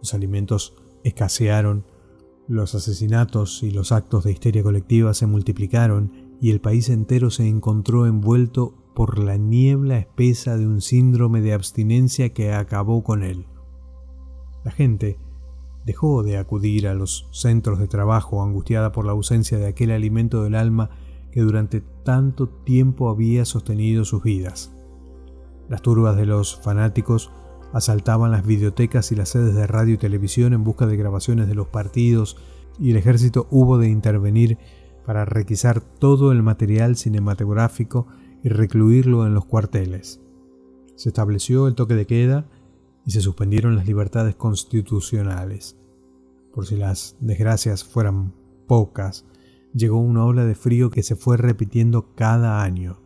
los 0.00 0.14
alimentos 0.14 0.74
escasearon, 1.04 1.84
los 2.48 2.74
asesinatos 2.74 3.62
y 3.62 3.70
los 3.70 3.92
actos 3.92 4.24
de 4.24 4.32
histeria 4.32 4.62
colectiva 4.62 5.14
se 5.14 5.26
multiplicaron 5.26 6.12
y 6.40 6.50
el 6.50 6.60
país 6.60 6.88
entero 6.88 7.30
se 7.30 7.48
encontró 7.48 8.06
envuelto 8.06 8.74
por 8.94 9.18
la 9.18 9.36
niebla 9.36 9.98
espesa 9.98 10.56
de 10.56 10.66
un 10.66 10.80
síndrome 10.80 11.40
de 11.40 11.52
abstinencia 11.52 12.32
que 12.32 12.52
acabó 12.52 13.02
con 13.02 13.22
él. 13.22 13.46
La 14.64 14.70
gente 14.70 15.18
dejó 15.86 16.24
de 16.24 16.36
acudir 16.36 16.88
a 16.88 16.94
los 16.94 17.28
centros 17.30 17.78
de 17.78 17.86
trabajo 17.86 18.42
angustiada 18.42 18.90
por 18.90 19.06
la 19.06 19.12
ausencia 19.12 19.56
de 19.56 19.68
aquel 19.68 19.92
alimento 19.92 20.42
del 20.42 20.56
alma 20.56 20.90
que 21.30 21.42
durante 21.42 21.80
tanto 21.80 22.48
tiempo 22.48 23.08
había 23.08 23.44
sostenido 23.44 24.04
sus 24.04 24.24
vidas. 24.24 24.74
Las 25.68 25.82
turbas 25.82 26.16
de 26.16 26.26
los 26.26 26.60
fanáticos 26.60 27.30
asaltaban 27.72 28.32
las 28.32 28.44
videotecas 28.44 29.12
y 29.12 29.16
las 29.16 29.28
sedes 29.28 29.54
de 29.54 29.66
radio 29.68 29.94
y 29.94 29.98
televisión 29.98 30.54
en 30.54 30.64
busca 30.64 30.86
de 30.86 30.96
grabaciones 30.96 31.46
de 31.46 31.54
los 31.54 31.68
partidos 31.68 32.36
y 32.80 32.90
el 32.90 32.96
ejército 32.96 33.46
hubo 33.50 33.78
de 33.78 33.88
intervenir 33.88 34.58
para 35.04 35.24
requisar 35.24 35.80
todo 35.80 36.32
el 36.32 36.42
material 36.42 36.96
cinematográfico 36.96 38.08
y 38.42 38.48
recluirlo 38.48 39.24
en 39.24 39.34
los 39.34 39.44
cuarteles. 39.44 40.20
Se 40.96 41.10
estableció 41.10 41.68
el 41.68 41.76
toque 41.76 41.94
de 41.94 42.06
queda 42.06 42.48
y 43.06 43.12
se 43.12 43.22
suspendieron 43.22 43.76
las 43.76 43.86
libertades 43.86 44.34
constitucionales. 44.34 45.78
Por 46.52 46.66
si 46.66 46.76
las 46.76 47.16
desgracias 47.20 47.84
fueran 47.84 48.34
pocas, 48.66 49.24
llegó 49.72 50.00
una 50.00 50.24
ola 50.24 50.44
de 50.44 50.54
frío 50.54 50.90
que 50.90 51.02
se 51.02 51.16
fue 51.16 51.36
repitiendo 51.36 52.14
cada 52.14 52.62
año. 52.62 53.00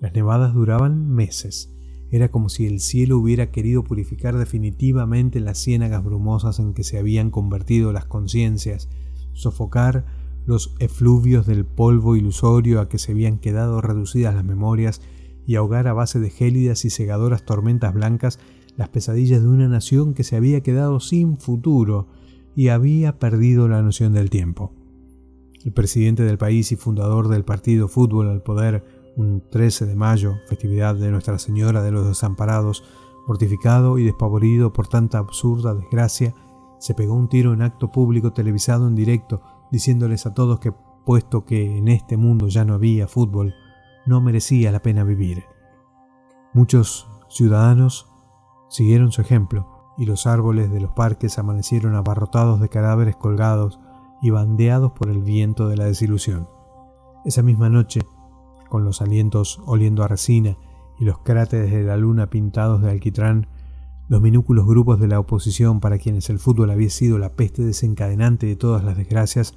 Las 0.00 0.12
nevadas 0.12 0.52
duraban 0.52 1.08
meses 1.08 1.74
era 2.10 2.30
como 2.30 2.48
si 2.48 2.66
el 2.66 2.80
cielo 2.80 3.18
hubiera 3.18 3.50
querido 3.50 3.84
purificar 3.84 4.36
definitivamente 4.38 5.40
las 5.40 5.58
ciénagas 5.58 6.02
brumosas 6.02 6.58
en 6.58 6.72
que 6.72 6.84
se 6.84 6.98
habían 6.98 7.30
convertido 7.30 7.92
las 7.92 8.06
conciencias, 8.06 8.88
sofocar 9.34 10.06
los 10.46 10.74
efluvios 10.78 11.46
del 11.46 11.66
polvo 11.66 12.16
ilusorio 12.16 12.80
a 12.80 12.88
que 12.88 12.98
se 12.98 13.12
habían 13.12 13.38
quedado 13.38 13.82
reducidas 13.82 14.34
las 14.34 14.44
memorias 14.44 15.02
y 15.46 15.56
ahogar 15.56 15.86
a 15.86 15.92
base 15.92 16.18
de 16.18 16.30
gélidas 16.30 16.86
y 16.86 16.90
cegadoras 16.90 17.44
tormentas 17.44 17.92
blancas 17.92 18.38
las 18.78 18.88
pesadillas 18.88 19.42
de 19.42 19.48
una 19.48 19.66
nación 19.66 20.14
que 20.14 20.22
se 20.22 20.36
había 20.36 20.62
quedado 20.62 21.00
sin 21.00 21.36
futuro 21.36 22.06
y 22.54 22.68
había 22.68 23.18
perdido 23.18 23.66
la 23.66 23.82
noción 23.82 24.12
del 24.12 24.30
tiempo. 24.30 24.72
El 25.64 25.72
presidente 25.72 26.22
del 26.22 26.38
país 26.38 26.70
y 26.70 26.76
fundador 26.76 27.26
del 27.26 27.44
partido 27.44 27.88
Fútbol 27.88 28.28
al 28.28 28.40
Poder, 28.40 28.84
un 29.16 29.42
13 29.50 29.84
de 29.84 29.96
mayo, 29.96 30.36
festividad 30.48 30.94
de 30.94 31.10
Nuestra 31.10 31.40
Señora 31.40 31.82
de 31.82 31.90
los 31.90 32.06
Desamparados, 32.06 32.84
mortificado 33.26 33.98
y 33.98 34.04
despavorido 34.04 34.72
por 34.72 34.86
tanta 34.86 35.18
absurda 35.18 35.74
desgracia, 35.74 36.32
se 36.78 36.94
pegó 36.94 37.14
un 37.14 37.28
tiro 37.28 37.52
en 37.52 37.62
acto 37.62 37.90
público 37.90 38.32
televisado 38.32 38.86
en 38.86 38.94
directo, 38.94 39.42
diciéndoles 39.72 40.24
a 40.24 40.34
todos 40.34 40.60
que, 40.60 40.72
puesto 41.04 41.44
que 41.44 41.78
en 41.78 41.88
este 41.88 42.16
mundo 42.16 42.46
ya 42.46 42.64
no 42.64 42.74
había 42.74 43.08
fútbol, 43.08 43.54
no 44.06 44.20
merecía 44.20 44.70
la 44.70 44.82
pena 44.82 45.02
vivir. 45.02 45.42
Muchos 46.54 47.08
ciudadanos 47.28 48.07
siguieron 48.68 49.12
su 49.12 49.20
ejemplo, 49.20 49.94
y 49.98 50.06
los 50.06 50.26
árboles 50.26 50.70
de 50.70 50.80
los 50.80 50.92
parques 50.92 51.38
amanecieron 51.38 51.94
abarrotados 51.96 52.60
de 52.60 52.68
cadáveres 52.68 53.16
colgados 53.16 53.80
y 54.22 54.30
bandeados 54.30 54.92
por 54.92 55.10
el 55.10 55.22
viento 55.22 55.68
de 55.68 55.76
la 55.76 55.84
desilusión. 55.84 56.48
Esa 57.24 57.42
misma 57.42 57.68
noche, 57.68 58.02
con 58.68 58.84
los 58.84 59.02
alientos 59.02 59.60
oliendo 59.66 60.04
a 60.04 60.08
resina 60.08 60.56
y 60.98 61.04
los 61.04 61.18
cráteres 61.18 61.72
de 61.72 61.82
la 61.82 61.96
luna 61.96 62.30
pintados 62.30 62.80
de 62.82 62.90
alquitrán, 62.90 63.48
los 64.08 64.22
minúsculos 64.22 64.66
grupos 64.66 65.00
de 65.00 65.08
la 65.08 65.20
oposición 65.20 65.80
para 65.80 65.98
quienes 65.98 66.30
el 66.30 66.38
fútbol 66.38 66.70
había 66.70 66.90
sido 66.90 67.18
la 67.18 67.34
peste 67.34 67.62
desencadenante 67.62 68.46
de 68.46 68.56
todas 68.56 68.82
las 68.84 68.96
desgracias, 68.96 69.54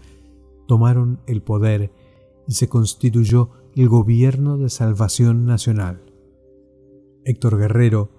tomaron 0.68 1.22
el 1.26 1.42
poder 1.42 1.92
y 2.48 2.54
se 2.54 2.68
constituyó 2.68 3.52
el 3.76 3.88
gobierno 3.88 4.58
de 4.58 4.70
salvación 4.70 5.46
nacional. 5.46 6.04
Héctor 7.24 7.58
Guerrero, 7.58 8.10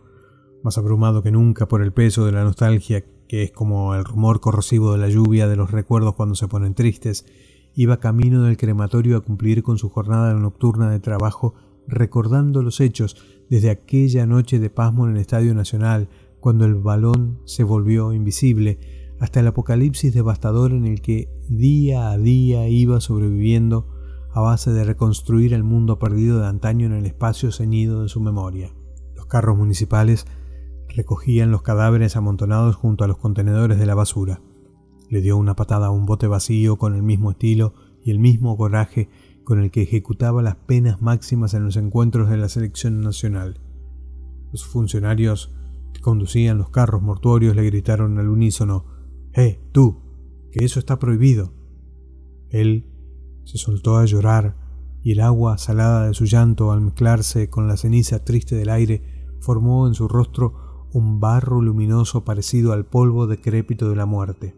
más 0.62 0.78
abrumado 0.78 1.22
que 1.22 1.32
nunca 1.32 1.66
por 1.66 1.82
el 1.82 1.92
peso 1.92 2.24
de 2.24 2.32
la 2.32 2.44
nostalgia, 2.44 3.04
que 3.28 3.42
es 3.42 3.52
como 3.52 3.94
el 3.94 4.04
rumor 4.04 4.40
corrosivo 4.40 4.92
de 4.92 4.98
la 4.98 5.08
lluvia 5.08 5.48
de 5.48 5.56
los 5.56 5.70
recuerdos 5.70 6.14
cuando 6.14 6.34
se 6.34 6.48
ponen 6.48 6.74
tristes, 6.74 7.26
iba 7.74 8.00
camino 8.00 8.42
del 8.42 8.56
crematorio 8.56 9.16
a 9.16 9.20
cumplir 9.22 9.62
con 9.62 9.78
su 9.78 9.88
jornada 9.88 10.34
nocturna 10.34 10.90
de 10.90 11.00
trabajo, 11.00 11.54
recordando 11.86 12.62
los 12.62 12.80
hechos 12.80 13.16
desde 13.48 13.70
aquella 13.70 14.26
noche 14.26 14.58
de 14.58 14.70
pasmo 14.70 15.06
en 15.06 15.14
el 15.14 15.20
Estadio 15.20 15.54
Nacional, 15.54 16.08
cuando 16.40 16.64
el 16.64 16.74
balón 16.74 17.40
se 17.44 17.64
volvió 17.64 18.12
invisible, 18.12 18.78
hasta 19.20 19.40
el 19.40 19.46
apocalipsis 19.46 20.12
devastador 20.12 20.72
en 20.72 20.84
el 20.84 21.00
que 21.00 21.28
día 21.48 22.10
a 22.10 22.18
día 22.18 22.68
iba 22.68 23.00
sobreviviendo 23.00 23.88
a 24.32 24.40
base 24.40 24.72
de 24.72 24.84
reconstruir 24.84 25.54
el 25.54 25.62
mundo 25.62 25.98
perdido 25.98 26.40
de 26.40 26.46
antaño 26.46 26.86
en 26.86 26.94
el 26.94 27.06
espacio 27.06 27.52
ceñido 27.52 28.02
de 28.02 28.08
su 28.08 28.20
memoria. 28.20 28.74
Los 29.14 29.26
carros 29.26 29.56
municipales 29.56 30.26
recogían 30.94 31.50
los 31.50 31.62
cadáveres 31.62 32.16
amontonados 32.16 32.76
junto 32.76 33.04
a 33.04 33.08
los 33.08 33.18
contenedores 33.18 33.78
de 33.78 33.86
la 33.86 33.94
basura. 33.94 34.40
Le 35.08 35.20
dio 35.20 35.36
una 35.36 35.56
patada 35.56 35.86
a 35.88 35.90
un 35.90 36.06
bote 36.06 36.26
vacío 36.26 36.76
con 36.76 36.94
el 36.94 37.02
mismo 37.02 37.30
estilo 37.32 37.74
y 38.02 38.10
el 38.10 38.18
mismo 38.18 38.56
coraje 38.56 39.08
con 39.44 39.60
el 39.60 39.70
que 39.70 39.82
ejecutaba 39.82 40.42
las 40.42 40.56
penas 40.56 41.02
máximas 41.02 41.54
en 41.54 41.64
los 41.64 41.76
encuentros 41.76 42.30
de 42.30 42.36
la 42.36 42.48
selección 42.48 43.00
nacional. 43.00 43.60
Los 44.52 44.64
funcionarios 44.64 45.54
que 45.92 46.00
conducían 46.00 46.58
los 46.58 46.70
carros 46.70 47.02
mortuorios 47.02 47.56
le 47.56 47.64
gritaron 47.64 48.18
al 48.18 48.28
unísono 48.28 48.86
¡Eh, 49.34 49.60
tú! 49.72 50.00
Que 50.50 50.64
eso 50.64 50.78
está 50.78 50.98
prohibido. 50.98 51.52
Él 52.50 52.86
se 53.44 53.58
soltó 53.58 53.96
a 53.96 54.04
llorar 54.04 54.56
y 55.02 55.12
el 55.12 55.20
agua 55.20 55.58
salada 55.58 56.06
de 56.06 56.14
su 56.14 56.26
llanto 56.26 56.70
al 56.70 56.80
mezclarse 56.80 57.48
con 57.48 57.66
la 57.66 57.76
ceniza 57.76 58.24
triste 58.24 58.54
del 58.54 58.68
aire 58.68 59.02
formó 59.40 59.88
en 59.88 59.94
su 59.94 60.06
rostro 60.06 60.61
un 60.92 61.20
barro 61.20 61.60
luminoso 61.62 62.24
parecido 62.24 62.72
al 62.72 62.84
polvo 62.84 63.26
decrépito 63.26 63.88
de 63.88 63.96
la 63.96 64.06
muerte. 64.06 64.54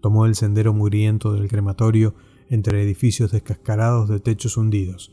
Tomó 0.00 0.26
el 0.26 0.34
sendero 0.34 0.72
mugriento 0.72 1.32
del 1.34 1.48
crematorio 1.48 2.14
entre 2.48 2.82
edificios 2.82 3.30
descascarados 3.30 4.08
de 4.08 4.20
techos 4.20 4.56
hundidos. 4.56 5.12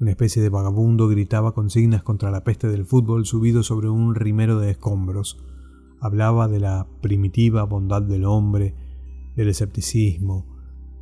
Una 0.00 0.10
especie 0.10 0.42
de 0.42 0.48
vagabundo 0.48 1.08
gritaba 1.08 1.52
consignas 1.52 2.02
contra 2.02 2.30
la 2.30 2.42
peste 2.42 2.68
del 2.68 2.86
fútbol 2.86 3.26
subido 3.26 3.62
sobre 3.62 3.88
un 3.88 4.14
rimero 4.14 4.58
de 4.58 4.70
escombros 4.70 5.44
hablaba 6.00 6.48
de 6.48 6.60
la 6.60 6.86
primitiva 7.02 7.62
bondad 7.64 8.02
del 8.02 8.24
hombre, 8.24 8.74
del 9.36 9.48
escepticismo, 9.48 10.46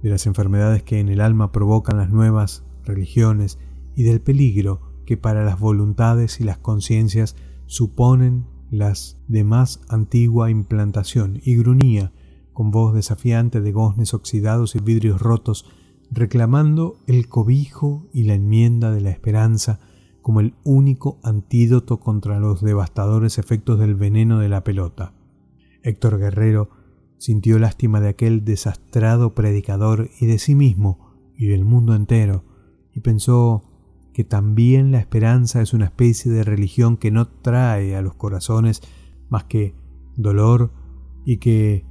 de 0.03 0.11
las 0.11 0.27
enfermedades 0.27 0.83
que 0.83 1.01
en 1.01 1.09
el 1.09 1.21
alma 1.21 1.53
provocan 1.53 1.97
las 1.97 2.11
nuevas 2.11 2.65
religiones 2.85 3.59
y 3.95 4.03
del 4.03 4.21
peligro 4.21 4.81
que 5.07 5.17
para 5.17 5.45
las 5.45 5.59
voluntades 5.59 6.41
y 6.41 6.45
las 6.45 6.59
conciencias 6.59 7.37
suponen 7.69 8.47
las 8.71 9.19
de 9.29 9.45
más 9.45 9.81
antigua 9.89 10.51
implantación, 10.51 11.41
y 11.45 11.57
gruñía 11.57 12.13
con 12.53 12.73
voz 12.73 12.93
desafiante 12.93 13.61
de 13.61 13.71
goznes 13.71 14.15
oxidados 14.15 14.75
y 14.75 14.81
vidrios 14.81 15.21
rotos, 15.23 15.65
reclamando 16.11 16.99
el 17.07 17.29
cobijo 17.29 18.09
y 18.13 18.25
la 18.25 18.35
enmienda 18.35 18.91
de 18.91 19.01
la 19.01 19.11
esperanza 19.11 19.79
como 20.23 20.41
el 20.41 20.55
único 20.65 21.21
antídoto 21.23 22.01
contra 22.01 22.41
los 22.41 22.61
devastadores 22.61 23.39
efectos 23.39 23.79
del 23.79 23.95
veneno 23.95 24.41
de 24.41 24.49
la 24.49 24.65
pelota. 24.65 25.15
Héctor 25.83 26.19
Guerrero 26.19 26.71
sintió 27.19 27.59
lástima 27.59 28.01
de 28.01 28.09
aquel 28.09 28.45
desastrado 28.45 29.35
predicador 29.35 30.11
y 30.21 30.27
de 30.27 30.39
sí 30.39 30.55
mismo 30.55 31.15
y 31.37 31.47
del 31.47 31.65
mundo 31.65 31.95
entero, 31.95 32.45
y 32.93 33.01
pensó 33.01 33.68
que 34.19 34.25
también 34.25 34.91
la 34.91 34.99
esperanza 34.99 35.63
es 35.63 35.73
una 35.73 35.85
especie 35.85 36.33
de 36.33 36.43
religión 36.43 36.97
que 36.97 37.13
no 37.13 37.29
trae 37.29 37.95
a 37.95 38.03
los 38.03 38.15
corazones 38.15 38.83
más 39.29 39.45
que 39.45 39.77
dolor 40.17 40.73
y 41.25 41.37
que 41.37 41.87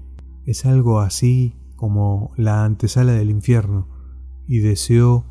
es 0.46 0.66
algo 0.66 1.00
así 1.00 1.56
como 1.78 2.34
la 2.36 2.66
antesala 2.66 3.14
del 3.14 3.30
infierno, 3.30 3.88
y 4.46 4.58
deseó 4.58 5.24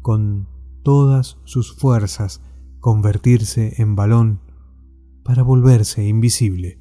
con 0.00 0.48
todas 0.84 1.38
sus 1.42 1.74
fuerzas 1.74 2.40
convertirse 2.78 3.82
en 3.82 3.96
balón 3.96 4.40
para 5.24 5.42
volverse 5.42 6.06
invisible. 6.06 6.78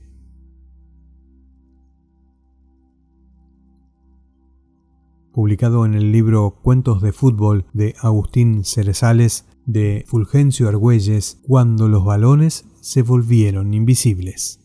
Publicado 5.32 5.84
en 5.88 5.96
el 5.96 6.12
libro 6.12 6.60
Cuentos 6.62 7.02
de 7.02 7.12
Fútbol 7.12 7.66
de 7.74 7.96
Agustín 8.04 8.66
Cerezales 8.66 9.48
de 9.66 10.06
Fulgencio 10.08 10.68
Argüelles, 10.68 11.40
cuando 11.44 11.88
los 11.88 12.06
balones 12.06 12.66
se 12.82 13.02
volvieron 13.02 13.74
invisibles. 13.74 14.63